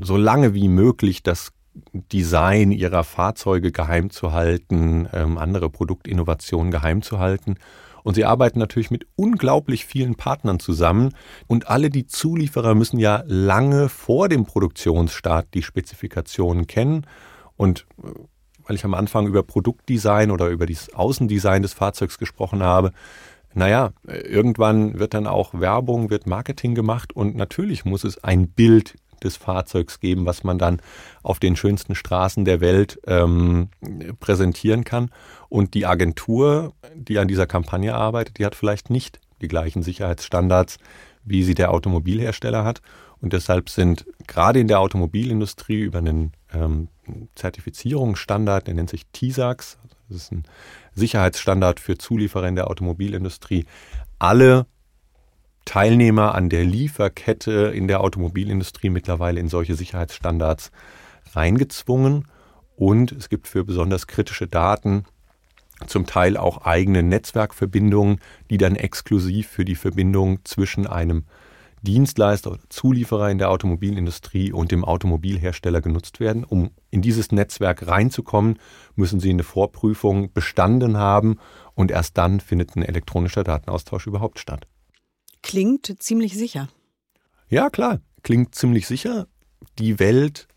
so 0.00 0.16
lange 0.16 0.54
wie 0.54 0.68
möglich 0.68 1.22
das 1.22 1.52
Design 1.92 2.70
ihrer 2.70 3.04
Fahrzeuge 3.04 3.72
geheim 3.72 4.10
zu 4.10 4.32
halten, 4.32 5.08
ähm, 5.12 5.38
andere 5.38 5.70
Produktinnovationen 5.70 6.70
geheim 6.70 7.02
zu 7.02 7.18
halten. 7.18 7.56
Und 8.04 8.14
sie 8.14 8.24
arbeiten 8.24 8.58
natürlich 8.58 8.90
mit 8.90 9.06
unglaublich 9.16 9.86
vielen 9.86 10.14
Partnern 10.14 10.60
zusammen. 10.60 11.14
Und 11.46 11.68
alle 11.68 11.90
die 11.90 12.06
Zulieferer 12.06 12.74
müssen 12.74 12.98
ja 12.98 13.24
lange 13.26 13.88
vor 13.88 14.28
dem 14.28 14.44
Produktionsstart 14.44 15.48
die 15.54 15.62
Spezifikationen 15.62 16.66
kennen. 16.66 17.06
Und 17.56 17.86
äh, 18.02 18.10
weil 18.66 18.76
ich 18.76 18.84
am 18.84 18.94
Anfang 18.94 19.26
über 19.26 19.42
Produktdesign 19.42 20.30
oder 20.30 20.48
über 20.48 20.66
das 20.66 20.92
Außendesign 20.94 21.62
des 21.62 21.74
Fahrzeugs 21.74 22.18
gesprochen 22.18 22.62
habe, 22.62 22.92
naja, 23.54 23.92
irgendwann 24.06 24.98
wird 24.98 25.14
dann 25.14 25.26
auch 25.26 25.54
Werbung, 25.54 26.10
wird 26.10 26.26
Marketing 26.26 26.74
gemacht 26.74 27.14
und 27.14 27.36
natürlich 27.36 27.84
muss 27.84 28.04
es 28.04 28.22
ein 28.22 28.48
Bild 28.48 28.94
des 29.22 29.36
Fahrzeugs 29.36 30.00
geben, 30.00 30.26
was 30.26 30.44
man 30.44 30.58
dann 30.58 30.80
auf 31.22 31.38
den 31.38 31.56
schönsten 31.56 31.94
Straßen 31.94 32.44
der 32.44 32.60
Welt 32.60 33.00
ähm, 33.06 33.68
präsentieren 34.20 34.84
kann. 34.84 35.10
Und 35.48 35.74
die 35.74 35.86
Agentur, 35.86 36.74
die 36.94 37.18
an 37.18 37.28
dieser 37.28 37.46
Kampagne 37.46 37.94
arbeitet, 37.94 38.38
die 38.38 38.44
hat 38.44 38.54
vielleicht 38.54 38.90
nicht 38.90 39.20
die 39.40 39.48
gleichen 39.48 39.82
Sicherheitsstandards, 39.82 40.78
wie 41.24 41.42
sie 41.42 41.54
der 41.54 41.72
Automobilhersteller 41.72 42.64
hat. 42.64 42.82
Und 43.20 43.32
deshalb 43.32 43.70
sind 43.70 44.04
gerade 44.26 44.60
in 44.60 44.68
der 44.68 44.80
Automobilindustrie 44.80 45.80
über 45.80 45.98
einen 45.98 46.32
ähm, 46.52 46.88
Zertifizierungsstandard, 47.34 48.66
der 48.66 48.74
nennt 48.74 48.90
sich 48.90 49.06
TISAX, 49.12 49.78
das 50.08 50.18
ist 50.18 50.32
ein 50.32 50.44
Sicherheitsstandard 50.94 51.80
für 51.80 51.98
Zulieferer 51.98 52.48
in 52.48 52.56
der 52.56 52.68
Automobilindustrie, 52.68 53.66
alle 54.18 54.66
Teilnehmer 55.64 56.34
an 56.34 56.50
der 56.50 56.64
Lieferkette 56.64 57.72
in 57.74 57.88
der 57.88 58.00
Automobilindustrie 58.00 58.90
mittlerweile 58.90 59.40
in 59.40 59.48
solche 59.48 59.74
Sicherheitsstandards 59.74 60.70
reingezwungen. 61.32 62.28
Und 62.76 63.12
es 63.12 63.28
gibt 63.28 63.48
für 63.48 63.64
besonders 63.64 64.06
kritische 64.06 64.46
Daten 64.46 65.04
zum 65.86 66.06
Teil 66.06 66.36
auch 66.36 66.64
eigene 66.64 67.02
Netzwerkverbindungen, 67.02 68.20
die 68.50 68.58
dann 68.58 68.76
exklusiv 68.76 69.48
für 69.48 69.64
die 69.64 69.74
Verbindung 69.74 70.40
zwischen 70.44 70.86
einem 70.86 71.24
Dienstleister 71.84 72.52
oder 72.52 72.60
Zulieferer 72.68 73.30
in 73.30 73.38
der 73.38 73.50
Automobilindustrie 73.50 74.52
und 74.52 74.72
dem 74.72 74.84
Automobilhersteller 74.84 75.80
genutzt 75.80 76.18
werden. 76.18 76.44
Um 76.44 76.70
in 76.90 77.02
dieses 77.02 77.30
Netzwerk 77.30 77.86
reinzukommen, 77.86 78.58
müssen 78.96 79.20
Sie 79.20 79.30
eine 79.30 79.44
Vorprüfung 79.44 80.32
bestanden 80.32 80.96
haben 80.96 81.38
und 81.74 81.90
erst 81.90 82.18
dann 82.18 82.40
findet 82.40 82.74
ein 82.74 82.82
elektronischer 82.82 83.44
Datenaustausch 83.44 84.06
überhaupt 84.06 84.38
statt. 84.38 84.66
Klingt 85.42 86.02
ziemlich 86.02 86.34
sicher. 86.36 86.68
Ja, 87.48 87.70
klar, 87.70 88.00
klingt 88.22 88.54
ziemlich 88.54 88.86
sicher. 88.86 89.28
Die 89.78 89.98
Welt 89.98 90.48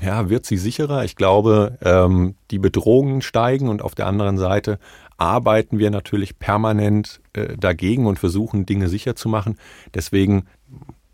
ja, 0.00 0.28
wird 0.28 0.46
sie 0.46 0.56
sicherer. 0.56 1.04
Ich 1.04 1.16
glaube, 1.16 1.78
ähm, 1.82 2.34
die 2.50 2.58
Bedrohungen 2.58 3.22
steigen 3.22 3.68
und 3.68 3.82
auf 3.82 3.94
der 3.94 4.06
anderen 4.06 4.38
Seite 4.38 4.78
arbeiten 5.16 5.78
wir 5.78 5.90
natürlich 5.90 6.38
permanent 6.38 7.20
äh, 7.34 7.56
dagegen 7.56 8.06
und 8.06 8.18
versuchen, 8.18 8.66
Dinge 8.66 8.88
sicher 8.88 9.14
zu 9.14 9.28
machen. 9.28 9.58
Deswegen, 9.94 10.46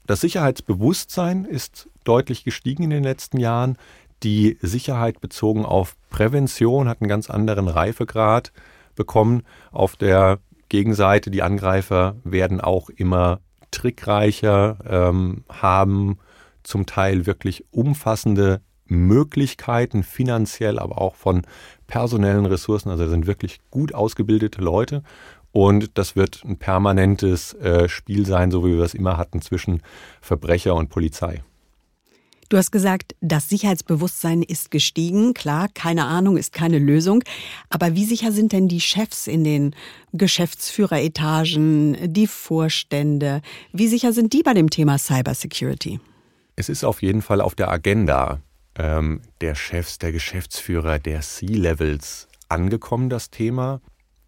das 0.06 0.20
Sicherheitsbewusstsein 0.20 1.44
ist 1.44 1.88
deutlich 2.04 2.44
gestiegen 2.44 2.84
in 2.84 2.90
den 2.90 3.02
letzten 3.02 3.38
Jahren. 3.38 3.76
Die 4.22 4.58
Sicherheit 4.62 5.20
bezogen 5.20 5.64
auf 5.64 5.96
Prävention 6.10 6.88
hat 6.88 7.02
einen 7.02 7.08
ganz 7.08 7.28
anderen 7.28 7.68
Reifegrad 7.68 8.52
bekommen. 8.94 9.42
Auf 9.70 9.96
der 9.96 10.38
Gegenseite, 10.68 11.30
die 11.30 11.42
Angreifer 11.42 12.16
werden 12.24 12.60
auch 12.60 12.90
immer 12.90 13.40
trickreicher, 13.70 14.78
ähm, 14.88 15.44
haben 15.48 16.18
zum 16.62 16.86
Teil 16.86 17.26
wirklich 17.26 17.64
umfassende 17.70 18.60
Möglichkeiten, 18.88 20.02
finanziell, 20.02 20.78
aber 20.78 21.00
auch 21.00 21.14
von 21.14 21.42
personellen 21.86 22.46
Ressourcen. 22.46 22.90
Also 22.90 23.08
sind 23.08 23.26
wirklich 23.26 23.60
gut 23.70 23.94
ausgebildete 23.94 24.60
Leute. 24.60 25.02
Und 25.52 25.90
das 25.94 26.14
wird 26.14 26.42
ein 26.44 26.58
permanentes 26.58 27.54
äh, 27.54 27.88
Spiel 27.88 28.26
sein, 28.26 28.50
so 28.50 28.64
wie 28.64 28.76
wir 28.76 28.84
es 28.84 28.94
immer 28.94 29.16
hatten, 29.16 29.40
zwischen 29.40 29.82
Verbrecher 30.20 30.74
und 30.74 30.90
Polizei. 30.90 31.42
Du 32.50 32.56
hast 32.56 32.70
gesagt, 32.70 33.14
das 33.20 33.50
Sicherheitsbewusstsein 33.50 34.42
ist 34.42 34.70
gestiegen. 34.70 35.34
Klar, 35.34 35.68
keine 35.74 36.06
Ahnung 36.06 36.38
ist 36.38 36.54
keine 36.54 36.78
Lösung. 36.78 37.22
Aber 37.68 37.94
wie 37.94 38.06
sicher 38.06 38.32
sind 38.32 38.52
denn 38.52 38.68
die 38.68 38.80
Chefs 38.80 39.26
in 39.26 39.44
den 39.44 39.74
Geschäftsführeretagen, 40.14 42.14
die 42.14 42.26
Vorstände? 42.26 43.42
Wie 43.72 43.86
sicher 43.86 44.14
sind 44.14 44.32
die 44.32 44.42
bei 44.42 44.54
dem 44.54 44.70
Thema 44.70 44.96
Cybersecurity? 44.96 46.00
Es 46.56 46.70
ist 46.70 46.84
auf 46.84 47.02
jeden 47.02 47.20
Fall 47.20 47.42
auf 47.42 47.54
der 47.54 47.70
Agenda 47.70 48.40
ähm, 48.78 49.20
der 49.40 49.54
Chefs, 49.54 49.98
der 49.98 50.12
Geschäftsführer, 50.12 50.98
der 50.98 51.20
C-Levels 51.20 52.28
angekommen, 52.48 53.10
das 53.10 53.30
Thema. 53.30 53.80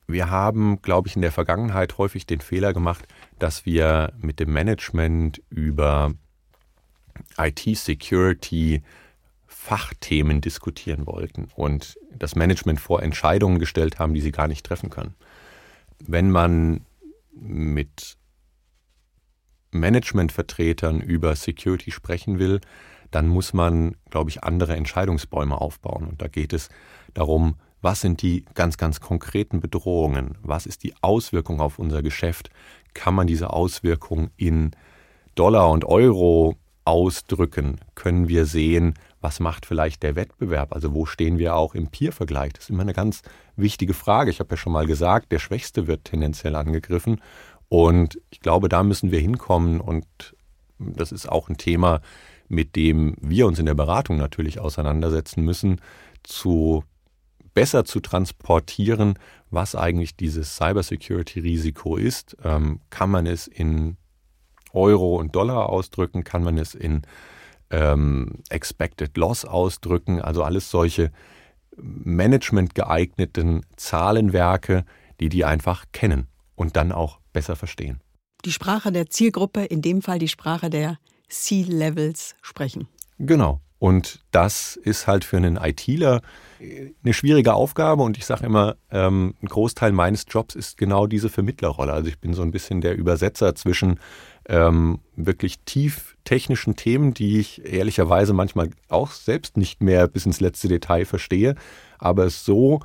Wir 0.06 0.28
haben, 0.28 0.82
glaube 0.82 1.08
ich, 1.08 1.16
in 1.16 1.22
der 1.22 1.32
Vergangenheit 1.32 1.96
häufig 1.96 2.26
den 2.26 2.40
Fehler 2.40 2.72
gemacht, 2.72 3.06
dass 3.38 3.64
wir 3.64 4.12
mit 4.20 4.40
dem 4.40 4.52
Management 4.52 5.40
über 5.48 6.12
IT-Security 7.38 8.82
Fachthemen 9.46 10.40
diskutieren 10.40 11.06
wollten 11.06 11.48
und 11.54 11.96
das 12.12 12.34
Management 12.34 12.80
vor 12.80 13.02
Entscheidungen 13.02 13.58
gestellt 13.58 13.98
haben, 13.98 14.14
die 14.14 14.20
sie 14.20 14.32
gar 14.32 14.48
nicht 14.48 14.66
treffen 14.66 14.90
können. 14.90 15.14
Wenn 15.98 16.30
man 16.30 16.86
mit 17.32 18.16
Managementvertretern 19.70 21.00
über 21.00 21.36
Security 21.36 21.92
sprechen 21.92 22.38
will, 22.38 22.60
dann 23.10 23.28
muss 23.28 23.52
man, 23.52 23.96
glaube 24.10 24.30
ich, 24.30 24.44
andere 24.44 24.76
Entscheidungsbäume 24.76 25.60
aufbauen. 25.60 26.06
Und 26.06 26.22
da 26.22 26.28
geht 26.28 26.52
es 26.52 26.68
darum, 27.14 27.56
was 27.82 28.00
sind 28.00 28.22
die 28.22 28.44
ganz, 28.54 28.76
ganz 28.76 29.00
konkreten 29.00 29.60
Bedrohungen? 29.60 30.36
Was 30.42 30.66
ist 30.66 30.82
die 30.82 30.94
Auswirkung 31.00 31.60
auf 31.60 31.78
unser 31.78 32.02
Geschäft? 32.02 32.50
Kann 32.94 33.14
man 33.14 33.26
diese 33.26 33.52
Auswirkung 33.52 34.30
in 34.36 34.72
Dollar 35.34 35.70
und 35.70 35.84
Euro 35.84 36.56
ausdrücken, 36.84 37.80
können 37.94 38.28
wir 38.28 38.46
sehen, 38.46 38.94
was 39.20 39.38
macht 39.38 39.66
vielleicht 39.66 40.02
der 40.02 40.16
Wettbewerb? 40.16 40.72
Also 40.72 40.94
wo 40.94 41.06
stehen 41.06 41.38
wir 41.38 41.54
auch 41.54 41.74
im 41.74 41.88
Peer-Vergleich? 41.88 42.52
Das 42.54 42.64
ist 42.64 42.70
immer 42.70 42.82
eine 42.82 42.94
ganz 42.94 43.22
wichtige 43.56 43.94
Frage. 43.94 44.30
Ich 44.30 44.40
habe 44.40 44.50
ja 44.50 44.56
schon 44.56 44.72
mal 44.72 44.86
gesagt, 44.86 45.30
der 45.30 45.38
Schwächste 45.38 45.86
wird 45.86 46.04
tendenziell 46.04 46.56
angegriffen. 46.56 47.20
Und 47.68 48.18
ich 48.30 48.40
glaube, 48.40 48.68
da 48.68 48.82
müssen 48.82 49.10
wir 49.12 49.20
hinkommen. 49.20 49.80
Und 49.80 50.06
das 50.78 51.12
ist 51.12 51.28
auch 51.28 51.48
ein 51.48 51.58
Thema, 51.58 52.00
mit 52.50 52.74
dem 52.76 53.16
wir 53.20 53.46
uns 53.46 53.58
in 53.58 53.66
der 53.66 53.74
Beratung 53.74 54.16
natürlich 54.16 54.58
auseinandersetzen 54.58 55.44
müssen, 55.44 55.80
zu 56.24 56.84
besser 57.54 57.84
zu 57.84 58.00
transportieren, 58.00 59.14
was 59.50 59.74
eigentlich 59.74 60.16
dieses 60.16 60.56
Cybersecurity-Risiko 60.56 61.96
ist. 61.96 62.36
Ähm, 62.44 62.80
kann 62.90 63.10
man 63.10 63.26
es 63.26 63.46
in 63.46 63.96
Euro 64.72 65.16
und 65.16 65.34
Dollar 65.34 65.68
ausdrücken, 65.68 66.24
kann 66.24 66.42
man 66.42 66.58
es 66.58 66.74
in 66.74 67.02
ähm, 67.70 68.42
Expected 68.48 69.16
Loss 69.16 69.44
ausdrücken, 69.44 70.20
also 70.20 70.42
alles 70.42 70.70
solche 70.70 71.12
Management 71.76 72.74
geeigneten 72.74 73.64
Zahlenwerke, 73.76 74.84
die 75.20 75.28
die 75.28 75.44
einfach 75.44 75.84
kennen 75.92 76.26
und 76.56 76.76
dann 76.76 76.90
auch 76.90 77.20
besser 77.32 77.54
verstehen. 77.54 78.00
Die 78.44 78.52
Sprache 78.52 78.90
der 78.90 79.08
Zielgruppe, 79.08 79.64
in 79.64 79.82
dem 79.82 80.02
Fall 80.02 80.18
die 80.18 80.28
Sprache 80.28 80.68
der 80.68 80.98
C-Levels 81.30 82.34
sprechen. 82.42 82.88
Genau. 83.18 83.60
Und 83.78 84.20
das 84.30 84.76
ist 84.76 85.06
halt 85.06 85.24
für 85.24 85.38
einen 85.38 85.56
ITler 85.56 86.20
eine 87.02 87.14
schwierige 87.14 87.54
Aufgabe. 87.54 88.02
Und 88.02 88.18
ich 88.18 88.26
sage 88.26 88.44
immer, 88.44 88.76
ähm, 88.90 89.34
ein 89.42 89.46
Großteil 89.46 89.92
meines 89.92 90.26
Jobs 90.28 90.54
ist 90.54 90.76
genau 90.76 91.06
diese 91.06 91.30
Vermittlerrolle. 91.30 91.92
Also 91.92 92.08
ich 92.08 92.18
bin 92.18 92.34
so 92.34 92.42
ein 92.42 92.50
bisschen 92.50 92.82
der 92.82 92.94
Übersetzer 92.94 93.54
zwischen 93.54 93.98
ähm, 94.46 95.00
wirklich 95.16 95.60
tief 95.60 96.16
technischen 96.24 96.76
Themen, 96.76 97.14
die 97.14 97.40
ich 97.40 97.64
ehrlicherweise 97.64 98.34
manchmal 98.34 98.70
auch 98.88 99.12
selbst 99.12 99.56
nicht 99.56 99.82
mehr 99.82 100.08
bis 100.08 100.26
ins 100.26 100.40
letzte 100.40 100.68
Detail 100.68 101.06
verstehe, 101.06 101.54
aber 101.98 102.24
es 102.24 102.44
so 102.44 102.80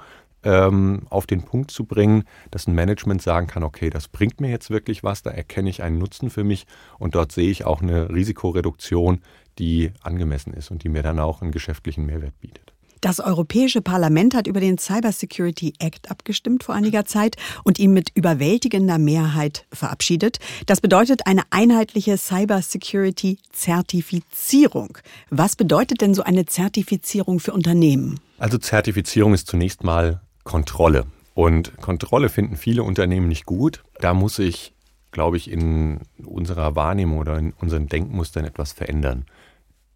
ähm, 0.46 1.02
auf 1.10 1.28
den 1.28 1.42
Punkt 1.44 1.72
zu 1.72 1.84
bringen, 1.84 2.24
dass 2.52 2.68
ein 2.68 2.75
Management 2.75 3.22
sagen 3.22 3.48
kann, 3.48 3.64
okay, 3.64 3.90
das 3.90 4.08
bringt 4.08 4.40
mir 4.40 4.50
jetzt 4.50 4.70
wirklich 4.70 5.04
was, 5.04 5.24
da 5.24 5.32
erkenne 5.32 5.70
ich 5.70 5.84
einen 5.84 5.98
Nutzen 5.98 6.30
für 6.30 6.44
mich 6.44 6.66
und 6.98 7.16
dort 7.16 7.32
sehe 7.32 7.50
ich 7.50 7.66
auch 7.66 7.82
eine 7.82 8.10
Risikoreduktion, 8.10 9.22
die 9.60 9.92
angemessen 10.02 10.54
ist 10.54 10.72
und 10.72 10.84
die 10.84 10.90
mir 10.90 11.04
dann 11.04 11.20
auch 11.20 11.42
einen 11.42 11.52
geschäftlichen 11.52 12.06
Mehrwert 12.06 12.40
bietet. 12.40 12.75
Das 13.02 13.20
Europäische 13.20 13.82
Parlament 13.82 14.34
hat 14.34 14.48
über 14.48 14.60
den 14.60 14.80
Cyber 14.80 15.12
Security 15.12 15.74
Act 15.78 16.10
abgestimmt 16.10 16.64
vor 16.64 16.74
einiger 16.74 17.06
Zeit 17.06 17.36
und 17.64 17.78
ihn 17.78 17.94
mit 17.94 18.10
überwältigender 18.16 18.98
Mehrheit 18.98 19.66
verabschiedet. 19.72 20.40
Das 20.66 20.82
bedeutet 20.82 21.28
eine 21.28 21.44
einheitliche 21.52 22.18
Cyber 22.18 22.64
Security 22.64 23.38
Zertifizierung. 23.52 24.98
Was 25.30 25.56
bedeutet 25.56 26.02
denn 26.02 26.16
so 26.16 26.24
eine 26.24 26.48
Zertifizierung 26.48 27.40
für 27.40 27.54
Unternehmen? 27.54 28.20
Also 28.40 28.58
Zertifizierung 28.58 29.36
ist 29.36 29.48
zunächst 29.48 29.84
mal 29.84 30.22
Kontrolle. 30.46 31.06
Und 31.34 31.75
Kontrolle 31.82 32.30
finden 32.30 32.56
viele 32.56 32.84
Unternehmen 32.84 33.28
nicht 33.28 33.46
gut. 33.46 33.84
Da 34.00 34.14
muss 34.14 34.40
ich, 34.40 34.74
glaube 35.12 35.36
ich, 35.36 35.52
in 35.52 36.00
unserer 36.24 36.78
Wahrnehmung 36.78 37.18
oder 37.18 37.38
in 37.38 37.52
unseren 37.52 37.88
Denkmustern 37.88 38.46
etwas 38.46 38.72
verändern 38.72 39.25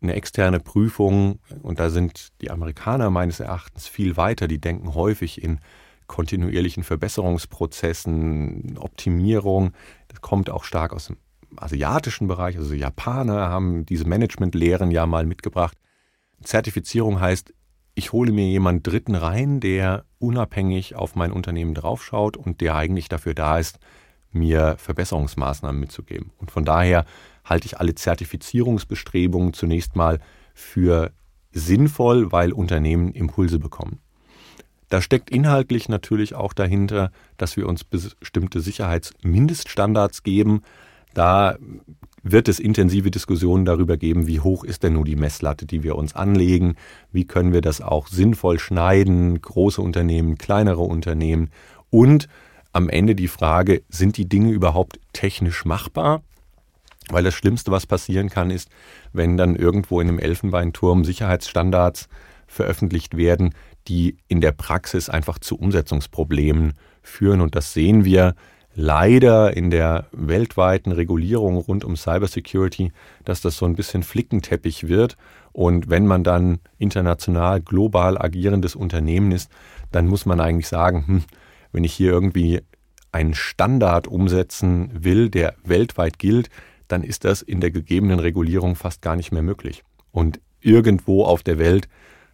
eine 0.01 0.13
externe 0.13 0.59
Prüfung, 0.59 1.39
und 1.61 1.79
da 1.79 1.89
sind 1.89 2.29
die 2.41 2.51
Amerikaner 2.51 3.09
meines 3.09 3.39
Erachtens 3.39 3.87
viel 3.87 4.17
weiter, 4.17 4.47
die 4.47 4.59
denken 4.59 4.93
häufig 4.95 5.41
in 5.43 5.59
kontinuierlichen 6.07 6.83
Verbesserungsprozessen, 6.83 8.77
Optimierung. 8.79 9.73
Das 10.07 10.21
kommt 10.21 10.49
auch 10.49 10.63
stark 10.63 10.93
aus 10.93 11.07
dem 11.07 11.17
asiatischen 11.57 12.27
Bereich. 12.27 12.57
Also 12.57 12.73
Japaner 12.73 13.49
haben 13.49 13.85
diese 13.85 14.07
Managementlehren 14.07 14.91
ja 14.91 15.05
mal 15.05 15.25
mitgebracht. 15.25 15.77
Zertifizierung 16.41 17.19
heißt, 17.19 17.53
ich 17.99 18.13
hole 18.13 18.31
mir 18.31 18.47
jemanden 18.47 18.81
Dritten 18.81 19.13
rein, 19.13 19.59
der 19.59 20.05
unabhängig 20.19 20.95
auf 20.95 21.15
mein 21.15 21.33
Unternehmen 21.33 21.73
draufschaut 21.73 22.37
und 22.37 22.61
der 22.61 22.75
eigentlich 22.75 23.09
dafür 23.09 23.33
da 23.33 23.59
ist, 23.59 23.77
mir 24.31 24.75
Verbesserungsmaßnahmen 24.77 25.79
mitzugeben. 25.79 26.31
Und 26.37 26.49
von 26.49 26.63
daher 26.63 27.05
halte 27.43 27.65
ich 27.65 27.77
alle 27.77 27.95
Zertifizierungsbestrebungen 27.95 29.53
zunächst 29.53 29.97
mal 29.97 30.19
für 30.53 31.11
sinnvoll, 31.51 32.31
weil 32.31 32.53
Unternehmen 32.53 33.11
Impulse 33.11 33.59
bekommen. 33.59 33.99
Da 34.87 35.01
steckt 35.01 35.29
inhaltlich 35.29 35.89
natürlich 35.89 36.35
auch 36.35 36.53
dahinter, 36.53 37.11
dass 37.35 37.57
wir 37.57 37.67
uns 37.67 37.83
bestimmte 37.83 38.61
Sicherheitsmindeststandards 38.61 40.23
geben. 40.23 40.61
Da 41.13 41.57
wird 42.31 42.47
es 42.47 42.59
intensive 42.59 43.11
Diskussionen 43.11 43.65
darüber 43.65 43.97
geben, 43.97 44.27
wie 44.27 44.39
hoch 44.39 44.63
ist 44.63 44.83
denn 44.83 44.93
nur 44.93 45.05
die 45.05 45.15
Messlatte, 45.15 45.65
die 45.65 45.83
wir 45.83 45.95
uns 45.95 46.15
anlegen, 46.15 46.75
wie 47.11 47.25
können 47.25 47.53
wir 47.53 47.61
das 47.61 47.81
auch 47.81 48.07
sinnvoll 48.07 48.59
schneiden, 48.59 49.41
große 49.41 49.81
Unternehmen, 49.81 50.37
kleinere 50.37 50.81
Unternehmen 50.81 51.49
und 51.89 52.27
am 52.71 52.89
Ende 52.89 53.15
die 53.15 53.27
Frage, 53.27 53.81
sind 53.89 54.17
die 54.17 54.29
Dinge 54.29 54.51
überhaupt 54.51 54.99
technisch 55.13 55.65
machbar? 55.65 56.21
Weil 57.09 57.23
das 57.23 57.33
Schlimmste, 57.33 57.71
was 57.71 57.87
passieren 57.87 58.29
kann, 58.29 58.51
ist, 58.51 58.69
wenn 59.13 59.37
dann 59.37 59.55
irgendwo 59.55 59.99
in 59.99 60.07
einem 60.07 60.19
Elfenbeinturm 60.19 61.03
Sicherheitsstandards 61.03 62.07
veröffentlicht 62.45 63.17
werden, 63.17 63.55
die 63.87 64.17
in 64.27 64.41
der 64.41 64.51
Praxis 64.51 65.09
einfach 65.09 65.39
zu 65.39 65.57
Umsetzungsproblemen 65.57 66.73
führen. 67.01 67.41
Und 67.41 67.55
das 67.55 67.73
sehen 67.73 68.05
wir 68.05 68.35
leider 68.75 69.55
in 69.55 69.69
der 69.69 70.07
weltweiten 70.11 70.91
Regulierung 70.91 71.57
rund 71.57 71.83
um 71.83 71.95
Cybersecurity, 71.95 72.91
dass 73.25 73.41
das 73.41 73.57
so 73.57 73.65
ein 73.65 73.75
bisschen 73.75 74.03
Flickenteppich 74.03 74.87
wird. 74.87 75.17
Und 75.51 75.89
wenn 75.89 76.05
man 76.05 76.23
dann 76.23 76.59
international, 76.77 77.61
global 77.61 78.17
agierendes 78.17 78.75
Unternehmen 78.75 79.31
ist, 79.31 79.49
dann 79.91 80.07
muss 80.07 80.25
man 80.25 80.39
eigentlich 80.39 80.67
sagen, 80.67 81.03
hm, 81.07 81.23
wenn 81.71 81.83
ich 81.83 81.93
hier 81.93 82.11
irgendwie 82.11 82.61
einen 83.11 83.33
Standard 83.33 84.07
umsetzen 84.07 84.91
will, 85.03 85.29
der 85.29 85.55
weltweit 85.63 86.19
gilt, 86.19 86.49
dann 86.87 87.03
ist 87.03 87.25
das 87.25 87.41
in 87.41 87.61
der 87.61 87.71
gegebenen 87.71 88.19
Regulierung 88.19 88.75
fast 88.75 89.01
gar 89.01 89.15
nicht 89.15 89.31
mehr 89.31 89.41
möglich. 89.41 89.83
Und 90.11 90.39
irgendwo 90.61 91.23
auf 91.23 91.43
der 91.43 91.59
Welt 91.59 91.87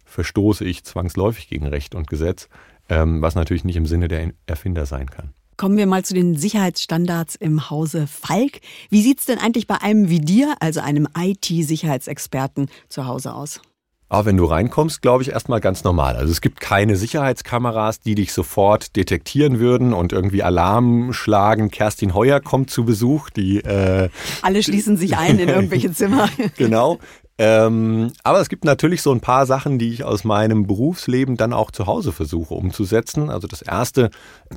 verstoße 0.04 0.64
ich 0.64 0.84
zwangsläufig 0.84 1.48
gegen 1.48 1.66
Recht 1.66 1.94
und 1.94 2.08
Gesetz, 2.08 2.48
ähm, 2.88 3.22
was 3.22 3.34
natürlich 3.34 3.64
nicht 3.64 3.76
im 3.76 3.86
Sinne 3.86 4.08
der 4.08 4.32
Erfinder 4.46 4.86
sein 4.86 5.10
kann. 5.10 5.32
Kommen 5.56 5.78
wir 5.78 5.86
mal 5.86 6.04
zu 6.04 6.12
den 6.12 6.36
Sicherheitsstandards 6.36 7.34
im 7.34 7.70
Hause 7.70 8.06
Falk. 8.06 8.60
Wie 8.90 9.00
sieht 9.00 9.20
es 9.20 9.24
denn 9.24 9.38
eigentlich 9.38 9.66
bei 9.66 9.80
einem 9.80 10.10
wie 10.10 10.20
dir, 10.20 10.54
also 10.60 10.80
einem 10.80 11.08
IT-Sicherheitsexperten, 11.18 12.68
zu 12.90 13.06
Hause 13.06 13.32
aus? 13.32 13.62
Aber 14.08 14.26
wenn 14.26 14.36
du 14.36 14.44
reinkommst, 14.44 15.00
glaube 15.00 15.22
ich, 15.22 15.30
erstmal 15.30 15.60
ganz 15.60 15.82
normal. 15.82 16.14
Also 16.16 16.30
es 16.30 16.42
gibt 16.42 16.60
keine 16.60 16.96
Sicherheitskameras, 16.96 18.00
die 18.00 18.14
dich 18.14 18.34
sofort 18.34 18.94
detektieren 18.96 19.58
würden 19.58 19.94
und 19.94 20.12
irgendwie 20.12 20.42
Alarm 20.42 21.14
schlagen. 21.14 21.70
Kerstin 21.70 22.12
Heuer 22.12 22.40
kommt 22.40 22.70
zu 22.70 22.84
Besuch. 22.84 23.30
Die 23.30 23.58
äh, 23.58 24.10
alle 24.42 24.62
schließen 24.62 24.98
sich 24.98 25.16
ein 25.16 25.38
in 25.38 25.48
irgendwelche 25.48 25.90
Zimmer. 25.94 26.28
genau. 26.56 26.98
Ähm, 27.38 28.12
aber 28.22 28.40
es 28.40 28.48
gibt 28.48 28.64
natürlich 28.64 29.02
so 29.02 29.12
ein 29.12 29.20
paar 29.20 29.44
Sachen, 29.44 29.78
die 29.78 29.92
ich 29.92 30.04
aus 30.04 30.24
meinem 30.24 30.66
Berufsleben 30.66 31.36
dann 31.36 31.52
auch 31.52 31.70
zu 31.70 31.86
Hause 31.86 32.12
versuche 32.12 32.54
umzusetzen. 32.54 33.28
Also 33.28 33.46
das 33.46 33.60
erste, 33.60 34.10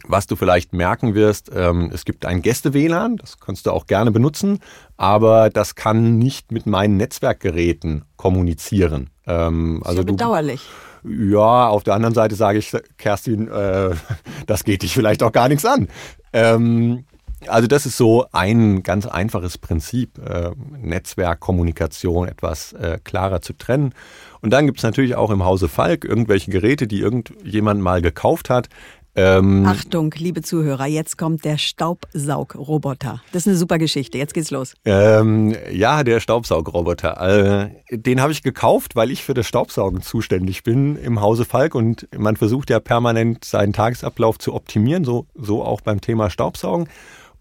was 0.07 0.27
du 0.27 0.37
vielleicht 0.37 0.71
merken 0.71 1.13
wirst, 1.13 1.51
ähm, 1.53 1.91
es 1.93 2.05
gibt 2.05 2.25
ein 2.25 2.41
Gäste-WLAN, 2.41 3.17
das 3.17 3.39
kannst 3.39 3.65
du 3.65 3.71
auch 3.71 3.85
gerne 3.85 4.11
benutzen, 4.11 4.59
aber 4.95 5.49
das 5.49 5.75
kann 5.75 6.19
nicht 6.19 6.53
mit 6.53 6.67
meinen 6.67 6.95
Netzwerkgeräten 6.95 8.05
kommunizieren. 8.15 9.09
Ähm, 9.27 9.81
also 9.83 9.99
ja 9.99 10.05
bedauerlich. 10.05 10.61
Du, 11.03 11.09
ja, 11.09 11.67
auf 11.67 11.83
der 11.83 11.95
anderen 11.95 12.15
Seite 12.15 12.35
sage 12.35 12.59
ich, 12.59 12.71
Kerstin, 12.97 13.49
äh, 13.49 13.91
das 14.47 14.63
geht 14.63 14.83
dich 14.83 14.93
vielleicht 14.93 15.21
auch 15.21 15.33
gar 15.33 15.49
nichts 15.49 15.65
an. 15.65 15.89
Ähm, 16.31 17.05
also 17.47 17.67
das 17.67 17.85
ist 17.85 17.97
so 17.97 18.25
ein 18.31 18.83
ganz 18.83 19.05
einfaches 19.05 19.57
Prinzip, 19.57 20.17
äh, 20.19 20.51
Netzwerkkommunikation 20.81 22.27
etwas 22.27 22.73
äh, 22.73 22.99
klarer 23.03 23.41
zu 23.41 23.53
trennen. 23.53 23.93
Und 24.41 24.51
dann 24.51 24.65
gibt 24.65 24.79
es 24.79 24.83
natürlich 24.83 25.15
auch 25.15 25.31
im 25.31 25.43
Hause 25.43 25.67
Falk 25.67 26.05
irgendwelche 26.05 26.51
Geräte, 26.51 26.87
die 26.87 26.99
irgendjemand 26.99 27.81
mal 27.81 28.01
gekauft 28.01 28.49
hat. 28.49 28.69
Ähm, 29.15 29.65
Achtung, 29.65 30.13
liebe 30.17 30.41
Zuhörer, 30.43 30.85
jetzt 30.85 31.17
kommt 31.17 31.43
der 31.43 31.57
Staubsaugroboter. 31.57 33.21
Das 33.31 33.43
ist 33.43 33.47
eine 33.47 33.57
super 33.57 33.77
Geschichte. 33.77 34.17
Jetzt 34.17 34.33
geht's 34.33 34.51
los. 34.51 34.75
Ähm, 34.85 35.55
ja, 35.71 36.03
der 36.03 36.19
Staubsaugroboter. 36.19 37.69
Äh, 37.89 37.97
den 37.97 38.21
habe 38.21 38.31
ich 38.31 38.43
gekauft, 38.43 38.95
weil 38.95 39.11
ich 39.11 39.23
für 39.23 39.33
das 39.33 39.47
Staubsaugen 39.47 40.01
zuständig 40.01 40.63
bin 40.63 40.95
im 40.95 41.21
Hause 41.21 41.45
Falk 41.45 41.75
und 41.75 42.07
man 42.17 42.37
versucht 42.37 42.69
ja 42.69 42.79
permanent 42.79 43.43
seinen 43.43 43.73
Tagesablauf 43.73 44.37
zu 44.37 44.53
optimieren, 44.53 45.03
so, 45.03 45.25
so 45.35 45.63
auch 45.63 45.81
beim 45.81 46.01
Thema 46.01 46.29
Staubsaugen. 46.29 46.87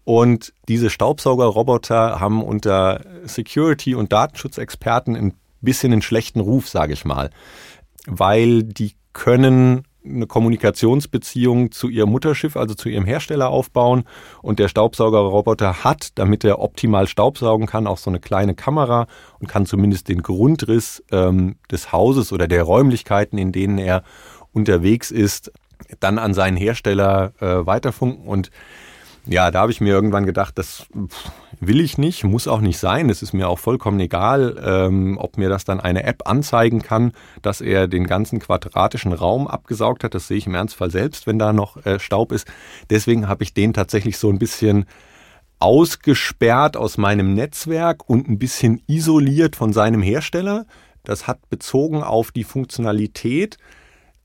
Und 0.03 0.53
diese 0.67 0.89
Staubsaugerroboter 0.89 2.19
haben 2.19 2.41
unter 2.43 3.01
Security- 3.25 3.95
und 3.95 4.11
Datenschutzexperten 4.11 5.15
ein 5.15 5.33
bisschen 5.61 5.93
einen 5.93 6.01
schlechten 6.01 6.39
Ruf, 6.39 6.67
sage 6.67 6.93
ich 6.93 7.05
mal, 7.05 7.29
weil 8.07 8.63
die 8.63 8.93
können 9.13 9.83
eine 10.05 10.27
Kommunikationsbeziehung 10.27 11.71
zu 11.71 11.89
ihrem 11.89 12.09
Mutterschiff, 12.09 12.55
also 12.55 12.73
zu 12.73 12.89
ihrem 12.89 13.05
Hersteller 13.05 13.49
aufbauen. 13.49 14.03
Und 14.41 14.59
der 14.59 14.67
Staubsaugerroboter 14.67 15.83
hat, 15.83 16.11
damit 16.15 16.43
er 16.43 16.59
optimal 16.59 17.07
staubsaugen 17.07 17.67
kann, 17.67 17.87
auch 17.87 17.97
so 17.97 18.09
eine 18.09 18.19
kleine 18.19 18.55
Kamera 18.55 19.07
und 19.39 19.47
kann 19.47 19.65
zumindest 19.65 20.07
den 20.07 20.21
Grundriss 20.21 21.03
ähm, 21.11 21.57
des 21.71 21.91
Hauses 21.91 22.31
oder 22.31 22.47
der 22.47 22.63
Räumlichkeiten, 22.63 23.37
in 23.37 23.51
denen 23.51 23.77
er 23.77 24.03
unterwegs 24.53 25.11
ist, 25.11 25.51
dann 25.99 26.17
an 26.17 26.33
seinen 26.33 26.57
Hersteller 26.57 27.33
äh, 27.39 27.65
weiterfunken. 27.65 28.25
Und 28.25 28.51
ja, 29.29 29.51
da 29.51 29.61
habe 29.61 29.71
ich 29.71 29.79
mir 29.79 29.93
irgendwann 29.93 30.25
gedacht, 30.25 30.57
das 30.57 30.87
will 31.59 31.81
ich 31.81 31.99
nicht, 31.99 32.23
muss 32.23 32.47
auch 32.47 32.61
nicht 32.61 32.79
sein. 32.79 33.09
Es 33.09 33.21
ist 33.21 33.33
mir 33.33 33.47
auch 33.47 33.59
vollkommen 33.59 33.99
egal, 33.99 34.59
ähm, 34.65 35.17
ob 35.19 35.37
mir 35.37 35.49
das 35.49 35.65
dann 35.65 35.79
eine 35.79 36.03
App 36.03 36.27
anzeigen 36.27 36.81
kann, 36.81 37.11
dass 37.43 37.61
er 37.61 37.87
den 37.87 38.07
ganzen 38.07 38.39
quadratischen 38.39 39.13
Raum 39.13 39.47
abgesaugt 39.47 40.03
hat. 40.03 40.15
Das 40.15 40.27
sehe 40.27 40.37
ich 40.37 40.47
im 40.47 40.55
Ernstfall 40.55 40.89
selbst, 40.89 41.27
wenn 41.27 41.37
da 41.37 41.53
noch 41.53 41.85
äh, 41.85 41.99
Staub 41.99 42.31
ist. 42.31 42.47
Deswegen 42.89 43.27
habe 43.27 43.43
ich 43.43 43.53
den 43.53 43.73
tatsächlich 43.73 44.17
so 44.17 44.29
ein 44.29 44.39
bisschen 44.39 44.85
ausgesperrt 45.59 46.75
aus 46.75 46.97
meinem 46.97 47.35
Netzwerk 47.35 48.09
und 48.09 48.29
ein 48.29 48.39
bisschen 48.39 48.81
isoliert 48.87 49.55
von 49.55 49.73
seinem 49.73 50.01
Hersteller. 50.01 50.65
Das 51.03 51.27
hat 51.27 51.49
bezogen 51.49 52.01
auf 52.01 52.31
die 52.31 52.43
Funktionalität 52.45 53.57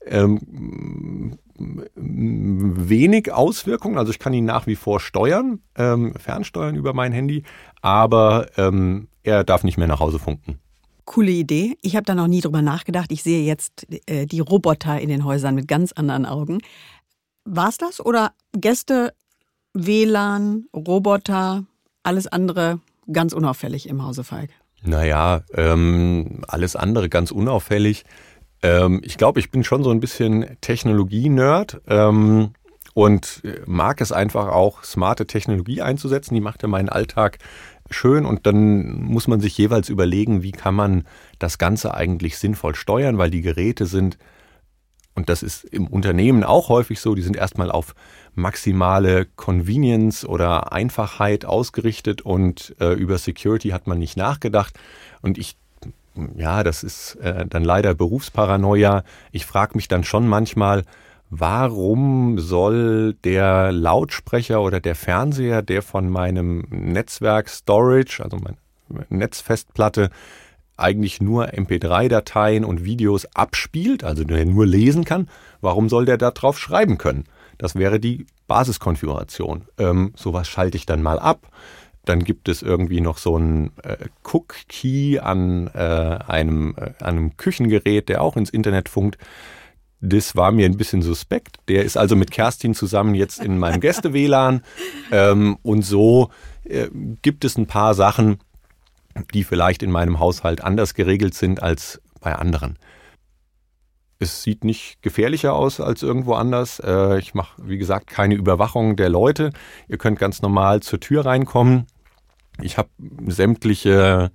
ähm, 0.07 1.37
wenig 1.57 3.31
Auswirkungen. 3.31 3.97
Also 3.97 4.11
ich 4.11 4.19
kann 4.19 4.33
ihn 4.33 4.45
nach 4.45 4.67
wie 4.67 4.75
vor 4.75 4.99
steuern, 4.99 5.59
ähm, 5.77 6.13
fernsteuern 6.15 6.75
über 6.75 6.93
mein 6.93 7.11
Handy, 7.11 7.43
aber 7.81 8.47
ähm, 8.57 9.07
er 9.23 9.43
darf 9.43 9.63
nicht 9.63 9.77
mehr 9.77 9.87
nach 9.87 9.99
Hause 9.99 10.19
funken. 10.19 10.59
Coole 11.05 11.31
Idee. 11.31 11.77
Ich 11.81 11.95
habe 11.95 12.05
da 12.05 12.15
noch 12.15 12.27
nie 12.27 12.41
drüber 12.41 12.61
nachgedacht. 12.61 13.11
Ich 13.11 13.23
sehe 13.23 13.43
jetzt 13.43 13.87
äh, 14.07 14.25
die 14.25 14.39
Roboter 14.39 14.99
in 14.99 15.09
den 15.09 15.23
Häusern 15.23 15.55
mit 15.55 15.67
ganz 15.67 15.91
anderen 15.91 16.25
Augen. 16.25 16.59
War 17.45 17.69
es 17.69 17.77
das 17.77 18.03
oder 18.03 18.33
Gäste, 18.53 19.13
WLAN, 19.73 20.65
Roboter, 20.75 21.63
alles 22.01 22.27
andere 22.27 22.79
ganz 23.11 23.33
unauffällig 23.33 23.87
im 23.87 24.03
Hause 24.03 24.23
Falk? 24.23 24.49
Naja, 24.81 25.41
ähm, 25.53 26.41
alles 26.47 26.75
andere 26.75 27.09
ganz 27.09 27.31
unauffällig. 27.31 28.03
Ähm, 28.65 29.01
ich 29.03 29.17
glaube, 29.17 29.39
ich 29.39 29.51
bin 29.51 29.63
schon 29.63 29.83
so 29.83 29.91
ein 29.91 29.99
bisschen 29.99 30.57
Technologie-Nerd 30.61 31.81
ähm, 31.87 32.51
und 32.95 33.43
mag 33.65 34.01
es 34.01 34.11
einfach 34.11 34.47
auch, 34.47 34.83
smarte 34.83 35.27
Technologie 35.27 35.81
einzusetzen. 35.81 36.33
Die 36.33 36.41
macht 36.41 36.63
ja 36.63 36.67
meinen 36.67 36.89
Alltag 36.89 37.37
schön 37.91 38.25
und 38.25 38.47
dann 38.47 39.03
muss 39.03 39.27
man 39.27 39.39
sich 39.39 39.55
jeweils 39.57 39.89
überlegen, 39.89 40.41
wie 40.41 40.51
kann 40.51 40.73
man 40.73 41.03
das 41.37 41.59
Ganze 41.59 41.93
eigentlich 41.93 42.39
sinnvoll 42.39 42.73
steuern, 42.73 43.19
weil 43.19 43.29
die 43.29 43.41
Geräte 43.41 43.85
sind 43.85 44.17
und 45.15 45.29
das 45.29 45.43
ist 45.43 45.63
im 45.63 45.87
Unternehmen 45.87 46.43
auch 46.43 46.67
häufig 46.67 46.99
so, 46.99 47.15
die 47.15 47.21
sind 47.21 47.37
erstmal 47.37 47.71
auf 47.71 47.95
maximale 48.33 49.25
Convenience 49.25 50.25
oder 50.25 50.73
Einfachheit 50.73 51.45
ausgerichtet 51.45 52.21
und 52.21 52.75
äh, 52.81 52.93
über 52.93 53.17
Security 53.17 53.69
hat 53.69 53.87
man 53.87 53.97
nicht 53.97 54.17
nachgedacht. 54.17 54.77
Und 55.21 55.37
ich, 55.37 55.55
ja, 56.35 56.63
das 56.63 56.83
ist 56.83 57.15
äh, 57.15 57.45
dann 57.45 57.63
leider 57.63 57.93
Berufsparanoia. 57.93 59.03
Ich 59.31 59.45
frage 59.45 59.75
mich 59.75 59.87
dann 59.87 60.03
schon 60.03 60.27
manchmal, 60.27 60.83
warum 61.29 62.39
soll 62.39 63.13
der 63.23 63.71
Lautsprecher 63.71 64.61
oder 64.61 64.79
der 64.79 64.95
Fernseher, 64.95 65.61
der 65.61 65.81
von 65.81 66.09
meinem 66.09 66.65
Netzwerk 66.69 67.49
Storage, 67.49 68.23
also 68.23 68.37
meine 68.37 68.57
Netzfestplatte, 69.09 70.09
eigentlich 70.77 71.21
nur 71.21 71.47
MP3-Dateien 71.49 72.65
und 72.65 72.83
Videos 72.83 73.25
abspielt, 73.33 74.03
also 74.03 74.23
der 74.23 74.45
nur 74.45 74.65
lesen 74.65 75.05
kann, 75.05 75.29
warum 75.61 75.89
soll 75.89 76.05
der 76.05 76.17
da 76.17 76.31
drauf 76.31 76.59
schreiben 76.59 76.97
können? 76.97 77.25
Das 77.57 77.75
wäre 77.75 77.99
die 77.99 78.25
Basiskonfiguration. 78.47 79.65
Ähm, 79.77 80.13
sowas 80.15 80.47
schalte 80.47 80.77
ich 80.77 80.85
dann 80.85 81.01
mal 81.01 81.19
ab. 81.19 81.47
Dann 82.05 82.23
gibt 82.23 82.49
es 82.49 82.61
irgendwie 82.61 83.01
noch 83.01 83.17
so 83.17 83.35
einen 83.35 83.71
äh, 83.83 83.97
Cook-Key 84.23 85.19
an, 85.19 85.67
äh, 85.73 85.79
einem, 85.79 86.75
äh, 86.77 87.03
einem 87.03 87.37
Küchengerät, 87.37 88.09
der 88.09 88.21
auch 88.21 88.37
ins 88.37 88.49
Internet 88.49 88.89
funkt. 88.89 89.17
Das 90.01 90.35
war 90.35 90.51
mir 90.51 90.65
ein 90.65 90.77
bisschen 90.77 91.01
suspekt. 91.01 91.57
Der 91.67 91.83
ist 91.83 91.97
also 91.97 92.15
mit 92.15 92.31
Kerstin 92.31 92.75
zusammen 92.75 93.15
jetzt 93.15 93.43
in 93.43 93.57
meinem 93.57 93.79
Gäste-WLAN. 93.79 94.61
Ähm, 95.11 95.57
und 95.61 95.83
so 95.83 96.31
äh, 96.63 96.87
gibt 97.21 97.45
es 97.45 97.57
ein 97.57 97.67
paar 97.67 97.93
Sachen, 97.93 98.39
die 99.33 99.43
vielleicht 99.43 99.83
in 99.83 99.91
meinem 99.91 100.19
Haushalt 100.19 100.63
anders 100.63 100.95
geregelt 100.95 101.35
sind 101.35 101.61
als 101.61 102.01
bei 102.21 102.33
anderen. 102.33 102.77
Es 104.17 104.43
sieht 104.43 104.63
nicht 104.63 105.01
gefährlicher 105.01 105.53
aus 105.53 105.79
als 105.79 106.01
irgendwo 106.01 106.33
anders. 106.33 106.79
Äh, 106.79 107.19
ich 107.19 107.33
mache, 107.33 107.61
wie 107.63 107.77
gesagt, 107.77 108.07
keine 108.07 108.35
Überwachung 108.35 108.95
der 108.95 109.09
Leute. 109.09 109.51
Ihr 109.87 109.97
könnt 109.97 110.19
ganz 110.19 110.41
normal 110.41 110.81
zur 110.81 110.99
Tür 110.99 111.25
reinkommen. 111.25 111.85
Ich 112.61 112.77
habe 112.77 112.89
sämtliche 113.27 114.31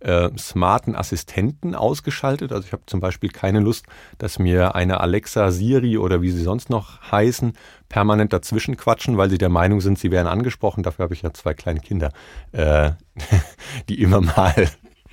äh, 0.00 0.30
smarten 0.38 0.94
Assistenten 0.94 1.74
ausgeschaltet. 1.74 2.52
Also 2.52 2.66
ich 2.66 2.72
habe 2.72 2.82
zum 2.86 3.00
Beispiel 3.00 3.30
keine 3.30 3.60
Lust, 3.60 3.86
dass 4.18 4.38
mir 4.38 4.74
eine 4.74 5.00
Alexa, 5.00 5.50
Siri 5.50 5.98
oder 5.98 6.22
wie 6.22 6.30
sie 6.30 6.42
sonst 6.42 6.70
noch 6.70 7.10
heißen, 7.10 7.52
permanent 7.88 8.32
dazwischen 8.32 8.76
quatschen, 8.76 9.16
weil 9.16 9.30
sie 9.30 9.38
der 9.38 9.48
Meinung 9.48 9.80
sind, 9.80 9.98
sie 9.98 10.10
wären 10.10 10.26
angesprochen. 10.26 10.82
Dafür 10.82 11.04
habe 11.04 11.14
ich 11.14 11.22
ja 11.22 11.32
zwei 11.32 11.54
kleine 11.54 11.80
Kinder, 11.80 12.12
äh, 12.52 12.92
die 13.88 14.00
immer 14.00 14.20
mal 14.20 14.68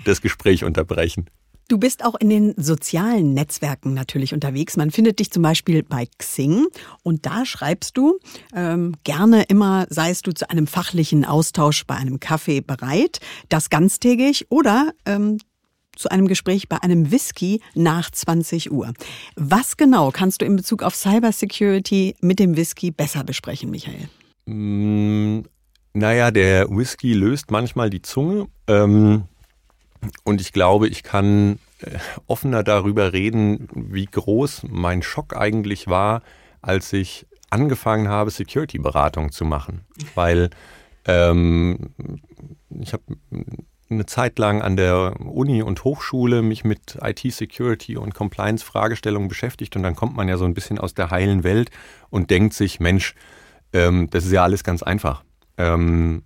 das 0.06 0.22
Gespräch 0.22 0.64
unterbrechen. 0.64 1.30
Du 1.68 1.80
bist 1.80 2.06
auch 2.06 2.14
in 2.16 2.30
den 2.30 2.54
sozialen 2.58 3.34
Netzwerken 3.34 3.96
natürlich 3.96 4.34
unterwegs. 4.36 4.78
Man 4.78 4.92
findet 4.92 5.20
dich 5.20 5.32
zum 5.32 5.42
Beispiel 5.42 5.82
bei 5.82 6.08
Xing 6.20 6.68
und 7.02 7.26
da 7.26 7.44
schreibst 7.44 7.98
du 7.98 8.20
ähm, 8.54 8.94
gerne 9.04 9.44
immer, 9.44 9.88
seist 9.90 10.28
du 10.28 10.34
zu 10.34 10.48
einem 10.50 10.68
fachlichen 10.68 11.26
Austausch 11.26 11.86
bei 11.88 11.96
einem 11.96 12.20
Kaffee 12.20 12.62
bereit, 12.62 13.20
das 13.50 13.72
ganztägig 13.72 14.46
oder 14.50 14.92
ähm, 15.08 15.40
zu 15.96 16.10
einem 16.10 16.28
Gespräch 16.28 16.70
bei 16.70 16.84
einem 16.84 17.10
Whisky 17.10 17.62
nach 17.74 18.12
20 18.12 18.72
Uhr. 18.72 18.94
Was 19.36 19.76
genau 19.76 20.12
kannst 20.12 20.42
du 20.42 20.46
in 20.46 20.56
Bezug 20.58 20.84
auf 20.84 20.94
Cybersecurity 20.96 22.16
mit 22.22 22.38
dem 22.38 22.58
Whisky 22.58 22.92
besser 22.92 23.24
besprechen, 23.24 23.72
Michael? 23.72 24.10
Mm, 24.46 25.46
naja, 25.94 26.30
der 26.30 26.70
Whisky 26.70 27.14
löst 27.14 27.50
manchmal 27.50 27.90
die 27.90 28.04
Zunge. 28.04 28.48
Ähm 28.68 29.24
und 30.24 30.42
ich 30.42 30.54
glaube, 30.54 30.88
ich 30.88 31.04
kann 31.04 31.60
äh, 31.80 31.98
offener 32.28 32.64
darüber 32.64 33.14
reden, 33.14 33.68
wie 33.74 34.06
groß 34.06 34.66
mein 34.70 35.02
Schock 35.02 35.36
eigentlich 35.36 35.88
war, 35.88 36.22
als 36.62 36.94
ich 36.94 37.26
angefangen 37.50 38.08
habe, 38.08 38.32
Security-Beratung 38.32 39.32
zu 39.32 39.46
machen. 39.46 39.86
Weil 40.16 40.50
ähm, 41.06 41.92
ich 42.70 42.94
habe 42.94 43.04
eine 43.90 44.06
Zeit 44.06 44.40
lang 44.40 44.62
an 44.62 44.76
der 44.76 45.20
Uni 45.20 45.62
und 45.62 45.84
Hochschule 45.84 46.42
mich 46.42 46.64
mit 46.64 46.98
IT-Security 47.02 47.98
und 47.98 48.16
Compliance-Fragestellungen 48.16 49.28
beschäftigt 49.28 49.76
und 49.76 49.84
dann 49.84 49.96
kommt 49.96 50.16
man 50.16 50.28
ja 50.28 50.38
so 50.38 50.46
ein 50.46 50.54
bisschen 50.54 50.80
aus 50.80 50.94
der 50.94 51.12
heilen 51.12 51.44
Welt 51.44 51.70
und 52.10 52.32
denkt 52.32 52.54
sich, 52.54 52.80
Mensch, 52.80 53.14
ähm, 53.74 54.10
das 54.10 54.26
ist 54.26 54.32
ja 54.32 54.44
alles 54.44 54.64
ganz 54.64 54.82
einfach. 54.82 55.24
Ähm, 55.58 56.24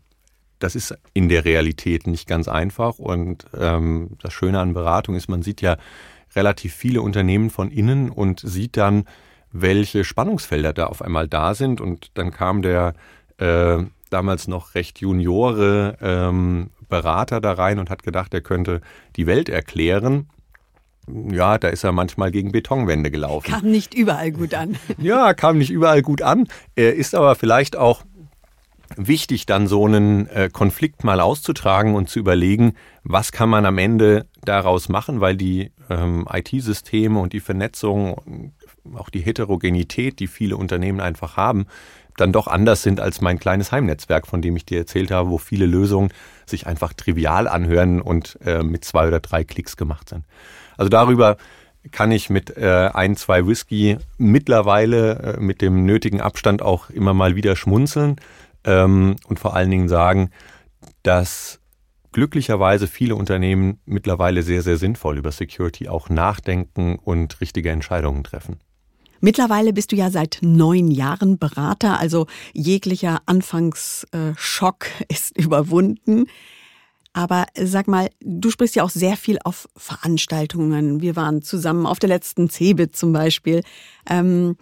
das 0.60 0.76
ist 0.76 0.96
in 1.14 1.30
der 1.30 1.46
Realität 1.46 2.06
nicht 2.06 2.28
ganz 2.28 2.48
einfach. 2.48 3.00
Und 3.00 3.46
ähm, 3.58 4.12
das 4.22 4.34
Schöne 4.34 4.60
an 4.60 4.74
Beratung 4.74 5.16
ist, 5.16 5.30
man 5.30 5.42
sieht 5.42 5.62
ja 5.62 5.78
relativ 6.36 6.74
viele 6.74 7.02
Unternehmen 7.02 7.50
von 7.50 7.72
innen 7.72 8.10
und 8.10 8.42
sieht 8.42 8.78
dann, 8.78 9.06
welche 9.52 10.04
Spannungsfelder 10.04 10.74
da 10.74 10.88
auf 10.88 11.02
einmal 11.02 11.28
da 11.28 11.56
sind. 11.56 11.82
Und 11.82 12.12
dann 12.14 12.32
kam 12.32 12.62
der 12.62 12.94
äh, 13.38 13.80
damals 14.10 14.48
noch 14.48 14.76
recht 14.76 15.00
juniore 15.00 15.98
ähm, 16.02 16.70
Berater 16.88 17.40
da 17.40 17.54
rein 17.54 17.80
und 17.80 17.90
hat 17.90 18.04
gedacht, 18.04 18.34
er 18.34 18.42
könnte 18.42 18.82
die 19.16 19.28
Welt 19.28 19.50
erklären. 19.50 20.28
Ja, 21.32 21.58
da 21.58 21.70
ist 21.70 21.84
er 21.84 21.92
manchmal 21.92 22.32
gegen 22.32 22.52
Betonwände 22.52 23.10
gelaufen. 23.10 23.52
Kam 23.52 23.72
nicht 23.72 23.94
überall 23.94 24.32
gut 24.32 24.54
an. 24.54 24.78
ja, 24.98 25.34
kam 25.34 25.58
nicht 25.58 25.72
überall 25.72 26.02
gut 26.02 26.22
an. 26.22 26.48
Er 26.76 26.96
ist 26.96 27.16
aber 27.16 27.36
vielleicht 27.36 27.76
auch 27.78 28.04
wichtig, 28.96 29.46
dann 29.46 29.68
so 29.68 29.86
einen 29.86 30.28
äh, 30.28 30.50
Konflikt 30.52 31.04
mal 31.04 31.20
auszutragen 31.20 31.96
und 31.96 32.10
zu 32.10 32.20
überlegen, 32.20 32.74
was 33.04 33.32
kann 33.32 33.50
man 33.50 33.66
am 33.66 33.78
Ende 33.78 34.26
daraus 34.44 34.90
machen, 34.90 35.22
weil 35.22 35.38
die 35.38 35.72
ähm, 35.90 36.28
IT-Systeme 36.32 37.20
und 37.20 37.34
die 37.34 37.40
Vernetzung, 37.40 38.54
auch 38.96 39.10
die 39.10 39.22
Heterogenität, 39.22 40.20
die 40.20 40.28
viele 40.28 40.58
Unternehmen 40.58 41.00
einfach 41.00 41.38
haben, 41.38 41.66
dann 42.18 42.32
doch 42.32 42.48
anders 42.48 42.82
sind 42.82 43.00
als 43.00 43.22
mein 43.22 43.40
kleines 43.40 43.72
Heimnetzwerk, 43.72 44.28
von 44.28 44.42
dem 44.42 44.56
ich 44.56 44.66
dir 44.66 44.80
erzählt 44.80 45.12
habe, 45.12 45.30
wo 45.30 45.38
viele 45.38 45.66
Lösungen 45.66 46.12
sich 46.46 46.68
einfach 46.68 46.94
trivial 46.94 47.48
anhören 47.48 48.02
und 48.02 48.38
äh, 48.44 48.64
mit 48.64 48.84
zwei 48.84 49.08
oder 49.08 49.20
drei 49.20 49.44
Klicks 49.44 49.78
gemacht 49.78 50.10
sind. 50.10 50.26
Also 50.78 50.90
darüber 50.90 51.38
kann 51.92 52.12
ich 52.12 52.30
mit 52.30 52.58
äh, 52.58 52.90
ein, 52.94 53.16
zwei 53.16 53.48
Whisky 53.48 53.98
mittlerweile 54.18 55.38
äh, 55.38 55.40
mit 55.40 55.62
dem 55.62 55.86
nötigen 55.86 56.20
Abstand 56.20 56.62
auch 56.62 56.90
immer 56.90 57.14
mal 57.14 57.36
wieder 57.36 57.56
schmunzeln 57.56 58.18
ähm, 58.70 59.16
und 59.28 59.40
vor 59.40 59.56
allen 59.56 59.72
Dingen 59.72 59.90
sagen, 59.90 60.30
dass 61.04 61.60
glücklicherweise 62.12 62.88
viele 62.88 63.16
Unternehmen 63.16 63.80
mittlerweile 63.86 64.44
sehr, 64.44 64.62
sehr 64.62 64.78
sinnvoll 64.78 65.18
über 65.18 65.32
Security 65.32 65.90
auch 65.90 66.10
nachdenken 66.10 66.98
und 66.98 67.42
richtige 67.42 67.72
Entscheidungen 67.72 68.24
treffen. 68.24 68.58
Mittlerweile 69.22 69.74
bist 69.74 69.92
du 69.92 69.96
ja 69.96 70.12
seit 70.12 70.40
neun 70.42 70.92
Jahren 70.92 71.38
Berater, 71.40 72.00
also 72.00 72.28
jeglicher 72.54 73.22
Anfangsschock 73.26 74.88
ist 75.10 75.38
überwunden. 75.38 76.26
Aber 77.12 77.48
sag 77.56 77.88
mal, 77.88 78.10
du 78.22 78.52
sprichst 78.52 78.76
ja 78.76 78.84
auch 78.84 78.92
sehr 78.92 79.18
viel 79.18 79.40
auf 79.44 79.68
Veranstaltungen. 79.76 81.02
Wir 81.02 81.16
waren 81.16 81.42
zusammen 81.42 81.86
auf 81.88 82.00
der 82.00 82.10
letzten 82.10 82.50
CeBIT 82.50 82.96
zum 82.96 83.12
Beispiel. 83.12 83.64
Ähm, 84.08 84.58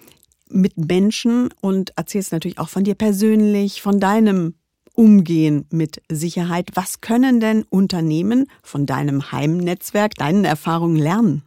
mit 0.49 0.77
Menschen 0.77 1.49
und 1.61 1.97
erzählst 1.97 2.31
natürlich 2.31 2.59
auch 2.59 2.69
von 2.69 2.83
dir 2.83 2.95
persönlich, 2.95 3.81
von 3.81 3.99
deinem 3.99 4.55
Umgehen 4.93 5.65
mit 5.69 6.01
Sicherheit. 6.09 6.71
Was 6.73 7.01
können 7.01 7.39
denn 7.39 7.63
Unternehmen 7.69 8.47
von 8.63 8.85
deinem 8.85 9.31
Heimnetzwerk, 9.31 10.15
deinen 10.15 10.43
Erfahrungen 10.43 10.97
lernen? 10.97 11.43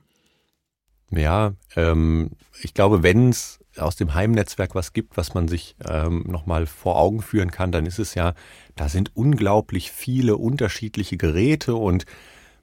Ja, 1.10 1.54
ähm, 1.74 2.30
ich 2.62 2.74
glaube, 2.74 3.02
wenn 3.02 3.30
es 3.30 3.58
aus 3.76 3.96
dem 3.96 4.14
Heimnetzwerk 4.14 4.74
was 4.74 4.92
gibt, 4.92 5.16
was 5.16 5.34
man 5.34 5.48
sich 5.48 5.74
ähm, 5.88 6.24
nochmal 6.28 6.66
vor 6.66 6.96
Augen 6.96 7.22
führen 7.22 7.50
kann, 7.50 7.72
dann 7.72 7.86
ist 7.86 7.98
es 7.98 8.14
ja, 8.14 8.34
da 8.76 8.88
sind 8.88 9.16
unglaublich 9.16 9.90
viele 9.90 10.36
unterschiedliche 10.36 11.16
Geräte 11.16 11.74
und 11.74 12.04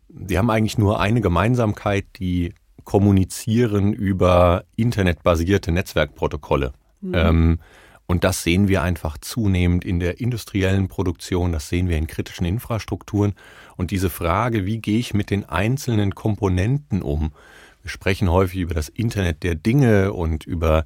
die 0.10 0.38
haben 0.38 0.50
eigentlich 0.50 0.78
nur 0.78 1.00
eine 1.00 1.21
Gemeinsamkeit, 1.21 2.06
die 2.19 2.54
kommunizieren 2.88 3.91
über 3.91 4.63
internetbasierte 4.78 5.73
Netzwerkprotokolle. 5.73 6.71
Mhm. 7.02 7.13
Ähm, 7.13 7.60
und 8.06 8.23
das 8.23 8.43
sehen 8.43 8.69
wir 8.69 8.82
einfach 8.82 9.17
zunehmend 9.17 9.84
in 9.84 10.00
der 10.00 10.21
industriellen 10.21 10.88
Produktion, 10.88 11.52
das 11.52 11.67
sehen 11.67 11.89
wir 11.89 11.97
in 11.97 12.08
kritischen 12.08 12.45
Infrastrukturen. 12.45 13.34
Und 13.76 13.91
diese 13.91 14.10
Frage, 14.10 14.65
wie 14.65 14.78
gehe 14.78 15.00
ich 15.00 15.13
mit 15.13 15.32
den 15.32 15.43
einzelnen 15.43 16.15
Komponenten 16.15 17.02
um? 17.02 17.34
Wir 17.82 17.89
sprechen 17.89 18.32
häufig 18.32 18.62
über 18.62 18.73
das 18.73 18.88
Internet 18.88 19.43
der 19.43 19.56
Dinge 19.56 20.13
und 20.13 20.45
über 20.45 20.86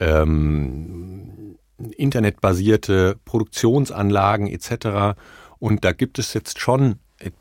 ähm, 0.00 1.56
internetbasierte 1.96 3.16
Produktionsanlagen 3.24 4.48
etc. 4.48 5.18
Und 5.58 5.82
da 5.82 5.92
gibt 5.92 6.18
es 6.18 6.34
jetzt 6.34 6.60
schon 6.60 6.96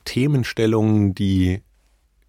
Themenstellungen, 0.05 1.13
die 1.13 1.61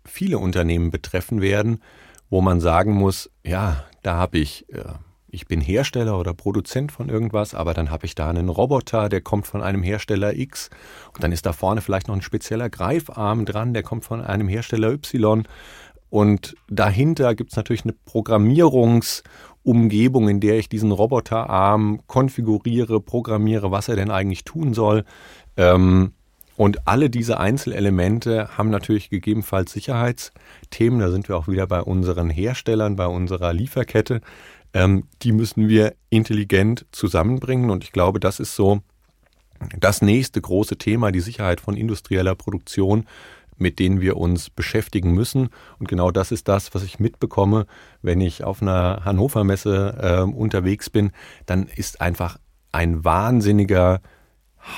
viele 0.09 0.39
Unternehmen 0.39 0.91
betreffen 0.91 1.41
werden, 1.41 1.83
wo 2.31 2.41
man 2.41 2.61
sagen 2.61 2.95
muss, 2.95 3.31
ja, 3.45 3.85
da 4.03 4.17
habe 4.17 4.39
ich, 4.39 4.67
äh, 4.73 4.85
ich 5.31 5.47
bin 5.47 5.61
Hersteller 5.61 6.19
oder 6.19 6.35
Produzent 6.35 6.93
von 6.93 7.09
irgendwas, 7.09 7.55
aber 7.55 7.75
dann 7.75 7.91
habe 7.91 8.07
ich 8.07 8.15
da 8.15 8.31
einen 8.31 8.49
Roboter, 8.49 9.09
der 9.09 9.21
kommt 9.21 9.47
von 9.47 9.63
einem 9.63 9.83
Hersteller 9.83 10.37
X 10.37 10.71
und 11.15 11.23
dann 11.23 11.33
ist 11.33 11.47
da 11.47 11.53
vorne 11.53 11.81
vielleicht 11.81 12.09
noch 12.09 12.15
ein 12.15 12.23
spezieller 12.23 12.71
Greifarm 12.71 13.45
dran, 13.45 13.75
der 13.75 13.83
kommt 13.83 14.05
von 14.05 14.23
einem 14.23 14.49
Hersteller 14.49 14.93
Y 14.93 15.47
Und 16.11 16.57
dahinter 16.69 17.35
gibt 17.35 17.51
es 17.51 17.57
natürlich 17.57 17.85
eine 17.85 17.93
Programmierungsumgebung, 17.93 20.29
in 20.29 20.41
der 20.41 20.59
ich 20.59 20.69
diesen 20.69 20.93
Roboterarm 20.93 22.01
konfiguriere, 22.07 23.01
programmiere, 23.01 23.71
was 23.71 23.89
er 23.89 23.97
denn 23.97 24.11
eigentlich 24.11 24.45
tun 24.45 24.73
soll. 24.73 25.05
Ähm, 25.57 26.13
und 26.59 26.89
alle 26.89 27.09
diese 27.09 27.39
Einzelelemente 27.39 28.59
haben 28.59 28.69
natürlich 28.69 29.11
gegebenenfalls 29.11 29.71
Sicherheitsthemen. 29.71 30.99
Da 30.99 31.09
sind 31.09 31.29
wir 31.29 31.37
auch 31.37 31.47
wieder 31.47 31.69
bei 31.69 31.81
unseren 31.81 32.31
Herstellern, 32.31 32.97
bei 32.97 33.07
unserer 33.07 33.53
Lieferkette. 33.53 34.21
Ähm, 34.75 35.05
die 35.23 35.31
müssen 35.31 35.69
wir 35.69 35.95
intelligent 36.11 36.85
zusammenbringen. 36.91 37.71
Und 37.71 37.85
ich 37.85 37.93
glaube, 37.93 38.19
das 38.19 38.41
ist 38.41 38.57
so 38.57 38.81
das 39.79 40.03
nächste 40.03 40.41
große 40.41 40.77
Thema, 40.79 41.13
die 41.13 41.21
Sicherheit 41.21 41.61
von 41.61 41.77
industrieller 41.77 42.35
Produktion, 42.35 43.07
mit 43.57 43.79
denen 43.79 44.01
wir 44.01 44.17
uns 44.17 44.51
beschäftigen 44.51 45.13
müssen. 45.13 45.51
Und 45.79 45.87
genau 45.87 46.11
das 46.11 46.33
ist 46.33 46.49
das, 46.49 46.75
was 46.75 46.83
ich 46.83 46.99
mitbekomme, 46.99 47.67
wenn 48.03 48.21
ich 48.21 48.43
auf 48.43 48.63
einer 48.63 49.05
Hannover 49.05 49.45
Messe 49.45 49.97
äh, 50.03 50.23
unterwegs 50.23 50.91
bin. 50.91 51.13
Dann 51.47 51.69
ist 51.69 52.01
einfach 52.01 52.37
ein 52.73 53.05
wahnsinniger 53.05 54.01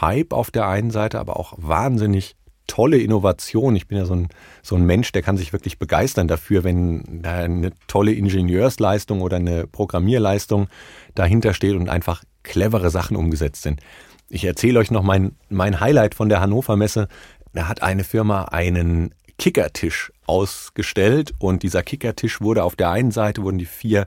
Hype 0.01 0.33
auf 0.33 0.51
der 0.51 0.69
einen 0.69 0.91
Seite, 0.91 1.19
aber 1.19 1.39
auch 1.39 1.55
wahnsinnig 1.57 2.37
tolle 2.67 2.99
Innovation. 2.99 3.75
Ich 3.75 3.89
bin 3.89 3.99
ja 3.99 4.05
so 4.05 4.15
ein, 4.15 4.29
so 4.63 4.77
ein 4.77 4.85
Mensch, 4.85 5.11
der 5.11 5.23
kann 5.23 5.37
sich 5.37 5.53
wirklich 5.53 5.79
begeistern 5.79 6.29
dafür, 6.29 6.63
wenn 6.63 7.23
da 7.23 7.39
eine 7.39 7.73
tolle 7.89 8.13
Ingenieursleistung 8.13 9.23
oder 9.23 9.37
eine 9.37 9.67
Programmierleistung 9.67 10.69
dahinter 11.15 11.53
steht 11.53 11.75
und 11.75 11.89
einfach 11.89 12.23
clevere 12.45 12.91
Sachen 12.91 13.17
umgesetzt 13.17 13.63
sind. 13.63 13.81
Ich 14.29 14.45
erzähle 14.45 14.79
euch 14.79 14.93
noch 14.93 15.03
mein, 15.03 15.33
mein 15.49 15.81
Highlight 15.81 16.15
von 16.15 16.29
der 16.29 16.41
Hannover 16.41 16.77
Messe. 16.77 17.09
Da 17.53 17.67
hat 17.67 17.83
eine 17.83 18.05
Firma 18.05 18.45
einen 18.45 19.13
Kickertisch 19.37 20.13
ausgestellt 20.27 21.33
und 21.39 21.65
dieser 21.65 21.83
Kickertisch 21.83 22.41
wurde 22.41 22.63
auf 22.63 22.77
der 22.77 22.91
einen 22.91 23.11
Seite 23.11 23.43
wurden 23.43 23.59
die 23.59 23.65
vier 23.65 24.07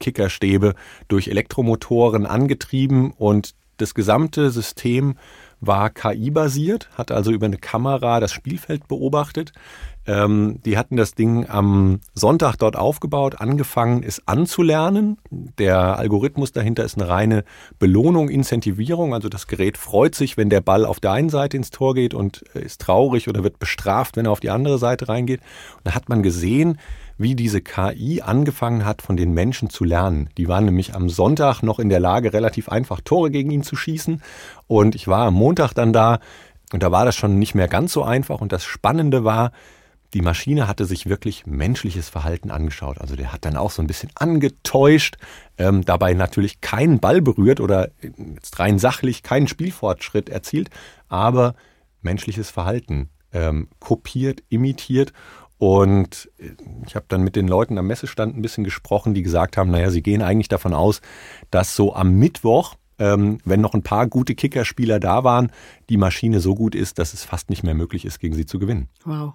Kickerstäbe 0.00 0.74
durch 1.08 1.28
Elektromotoren 1.28 2.26
angetrieben 2.26 3.12
und 3.12 3.54
das 3.76 3.94
gesamte 3.94 4.50
System 4.50 5.16
war 5.60 5.90
KI-basiert, 5.90 6.90
hat 6.96 7.10
also 7.10 7.30
über 7.30 7.46
eine 7.46 7.56
Kamera 7.56 8.20
das 8.20 8.32
Spielfeld 8.32 8.88
beobachtet. 8.88 9.52
Ähm, 10.06 10.60
die 10.64 10.76
hatten 10.78 10.96
das 10.96 11.14
Ding 11.14 11.48
am 11.48 12.00
Sonntag 12.14 12.56
dort 12.56 12.76
aufgebaut, 12.76 13.40
angefangen 13.40 14.02
es 14.02 14.22
anzulernen. 14.26 15.18
Der 15.30 15.98
Algorithmus 15.98 16.52
dahinter 16.52 16.84
ist 16.84 16.96
eine 16.96 17.08
reine 17.08 17.44
Belohnung, 17.78 18.28
Incentivierung. 18.28 19.14
Also 19.14 19.28
das 19.28 19.46
Gerät 19.46 19.78
freut 19.78 20.14
sich, 20.14 20.36
wenn 20.36 20.50
der 20.50 20.60
Ball 20.60 20.84
auf 20.84 21.00
der 21.00 21.12
einen 21.12 21.30
Seite 21.30 21.56
ins 21.56 21.70
Tor 21.70 21.94
geht 21.94 22.14
und 22.14 22.42
ist 22.54 22.82
traurig 22.82 23.28
oder 23.28 23.42
wird 23.42 23.58
bestraft, 23.58 24.16
wenn 24.16 24.26
er 24.26 24.32
auf 24.32 24.40
die 24.40 24.50
andere 24.50 24.78
Seite 24.78 25.08
reingeht. 25.08 25.40
Und 25.78 25.86
da 25.86 25.94
hat 25.94 26.08
man 26.08 26.22
gesehen, 26.22 26.78
wie 27.18 27.34
diese 27.34 27.62
KI 27.62 28.20
angefangen 28.22 28.84
hat, 28.84 29.02
von 29.02 29.16
den 29.16 29.32
Menschen 29.32 29.70
zu 29.70 29.84
lernen. 29.84 30.28
Die 30.36 30.48
waren 30.48 30.66
nämlich 30.66 30.94
am 30.94 31.08
Sonntag 31.08 31.62
noch 31.62 31.78
in 31.78 31.88
der 31.88 32.00
Lage, 32.00 32.32
relativ 32.32 32.68
einfach 32.68 33.00
Tore 33.00 33.30
gegen 33.30 33.50
ihn 33.50 33.62
zu 33.62 33.76
schießen. 33.76 34.22
Und 34.66 34.94
ich 34.94 35.08
war 35.08 35.26
am 35.26 35.34
Montag 35.34 35.72
dann 35.72 35.92
da 35.92 36.18
und 36.72 36.82
da 36.82 36.90
war 36.90 37.04
das 37.04 37.16
schon 37.16 37.38
nicht 37.38 37.54
mehr 37.54 37.68
ganz 37.68 37.92
so 37.92 38.02
einfach. 38.02 38.40
Und 38.40 38.52
das 38.52 38.64
Spannende 38.64 39.24
war, 39.24 39.52
die 40.14 40.22
Maschine 40.22 40.68
hatte 40.68 40.84
sich 40.84 41.06
wirklich 41.06 41.46
menschliches 41.46 42.08
Verhalten 42.08 42.50
angeschaut. 42.50 43.00
Also 43.00 43.16
der 43.16 43.32
hat 43.32 43.44
dann 43.44 43.56
auch 43.56 43.70
so 43.70 43.82
ein 43.82 43.86
bisschen 43.86 44.10
angetäuscht, 44.14 45.16
ähm, 45.58 45.84
dabei 45.84 46.14
natürlich 46.14 46.60
keinen 46.60 47.00
Ball 47.00 47.20
berührt 47.20 47.60
oder 47.60 47.90
jetzt 48.34 48.58
rein 48.58 48.78
sachlich 48.78 49.22
keinen 49.22 49.48
Spielfortschritt 49.48 50.28
erzielt, 50.28 50.70
aber 51.08 51.54
menschliches 52.02 52.50
Verhalten 52.50 53.10
ähm, 53.32 53.68
kopiert, 53.78 54.42
imitiert 54.48 55.12
und 55.58 56.30
ich 56.86 56.94
habe 56.94 57.06
dann 57.08 57.22
mit 57.22 57.36
den 57.36 57.48
Leuten 57.48 57.78
am 57.78 57.86
Messestand 57.86 58.36
ein 58.36 58.42
bisschen 58.42 58.64
gesprochen, 58.64 59.14
die 59.14 59.22
gesagt 59.22 59.56
haben, 59.56 59.70
naja, 59.70 59.90
sie 59.90 60.02
gehen 60.02 60.22
eigentlich 60.22 60.48
davon 60.48 60.74
aus, 60.74 61.00
dass 61.50 61.74
so 61.74 61.94
am 61.94 62.14
Mittwoch, 62.14 62.74
ähm, 62.98 63.38
wenn 63.44 63.60
noch 63.60 63.74
ein 63.74 63.82
paar 63.82 64.06
gute 64.06 64.34
Kickerspieler 64.34 65.00
da 65.00 65.24
waren, 65.24 65.50
die 65.88 65.96
Maschine 65.96 66.40
so 66.40 66.54
gut 66.54 66.74
ist, 66.74 66.98
dass 66.98 67.14
es 67.14 67.24
fast 67.24 67.48
nicht 67.48 67.62
mehr 67.62 67.74
möglich 67.74 68.04
ist, 68.04 68.20
gegen 68.20 68.34
sie 68.34 68.46
zu 68.46 68.58
gewinnen. 68.58 68.88
Wow. 69.04 69.34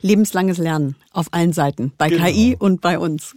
Lebenslanges 0.00 0.58
Lernen 0.58 0.96
auf 1.12 1.28
allen 1.30 1.52
Seiten, 1.52 1.92
bei 1.96 2.08
genau. 2.08 2.24
KI 2.24 2.56
und 2.58 2.80
bei 2.80 2.98
uns. 2.98 3.36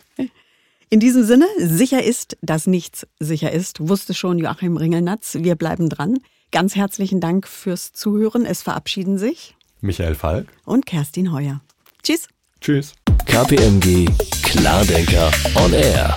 In 0.89 0.99
diesem 0.99 1.23
Sinne, 1.23 1.45
sicher 1.59 2.03
ist, 2.03 2.37
dass 2.41 2.65
nichts 2.65 3.07
sicher 3.19 3.51
ist, 3.51 3.87
wusste 3.87 4.15
schon 4.15 4.39
Joachim 4.39 4.77
Ringelnatz. 4.77 5.37
Wir 5.41 5.55
bleiben 5.55 5.89
dran. 5.89 6.19
Ganz 6.51 6.75
herzlichen 6.75 7.19
Dank 7.19 7.47
fürs 7.47 7.91
Zuhören. 7.91 8.45
Es 8.45 8.63
verabschieden 8.63 9.17
sich 9.17 9.55
Michael 9.81 10.15
Falk 10.15 10.47
und 10.63 10.85
Kerstin 10.85 11.31
Heuer. 11.31 11.61
Tschüss. 12.05 12.27
Tschüss. 12.61 12.93
KPMG 13.25 14.07
Klardenker 14.43 15.31
on 15.55 15.73
Air. 15.73 16.15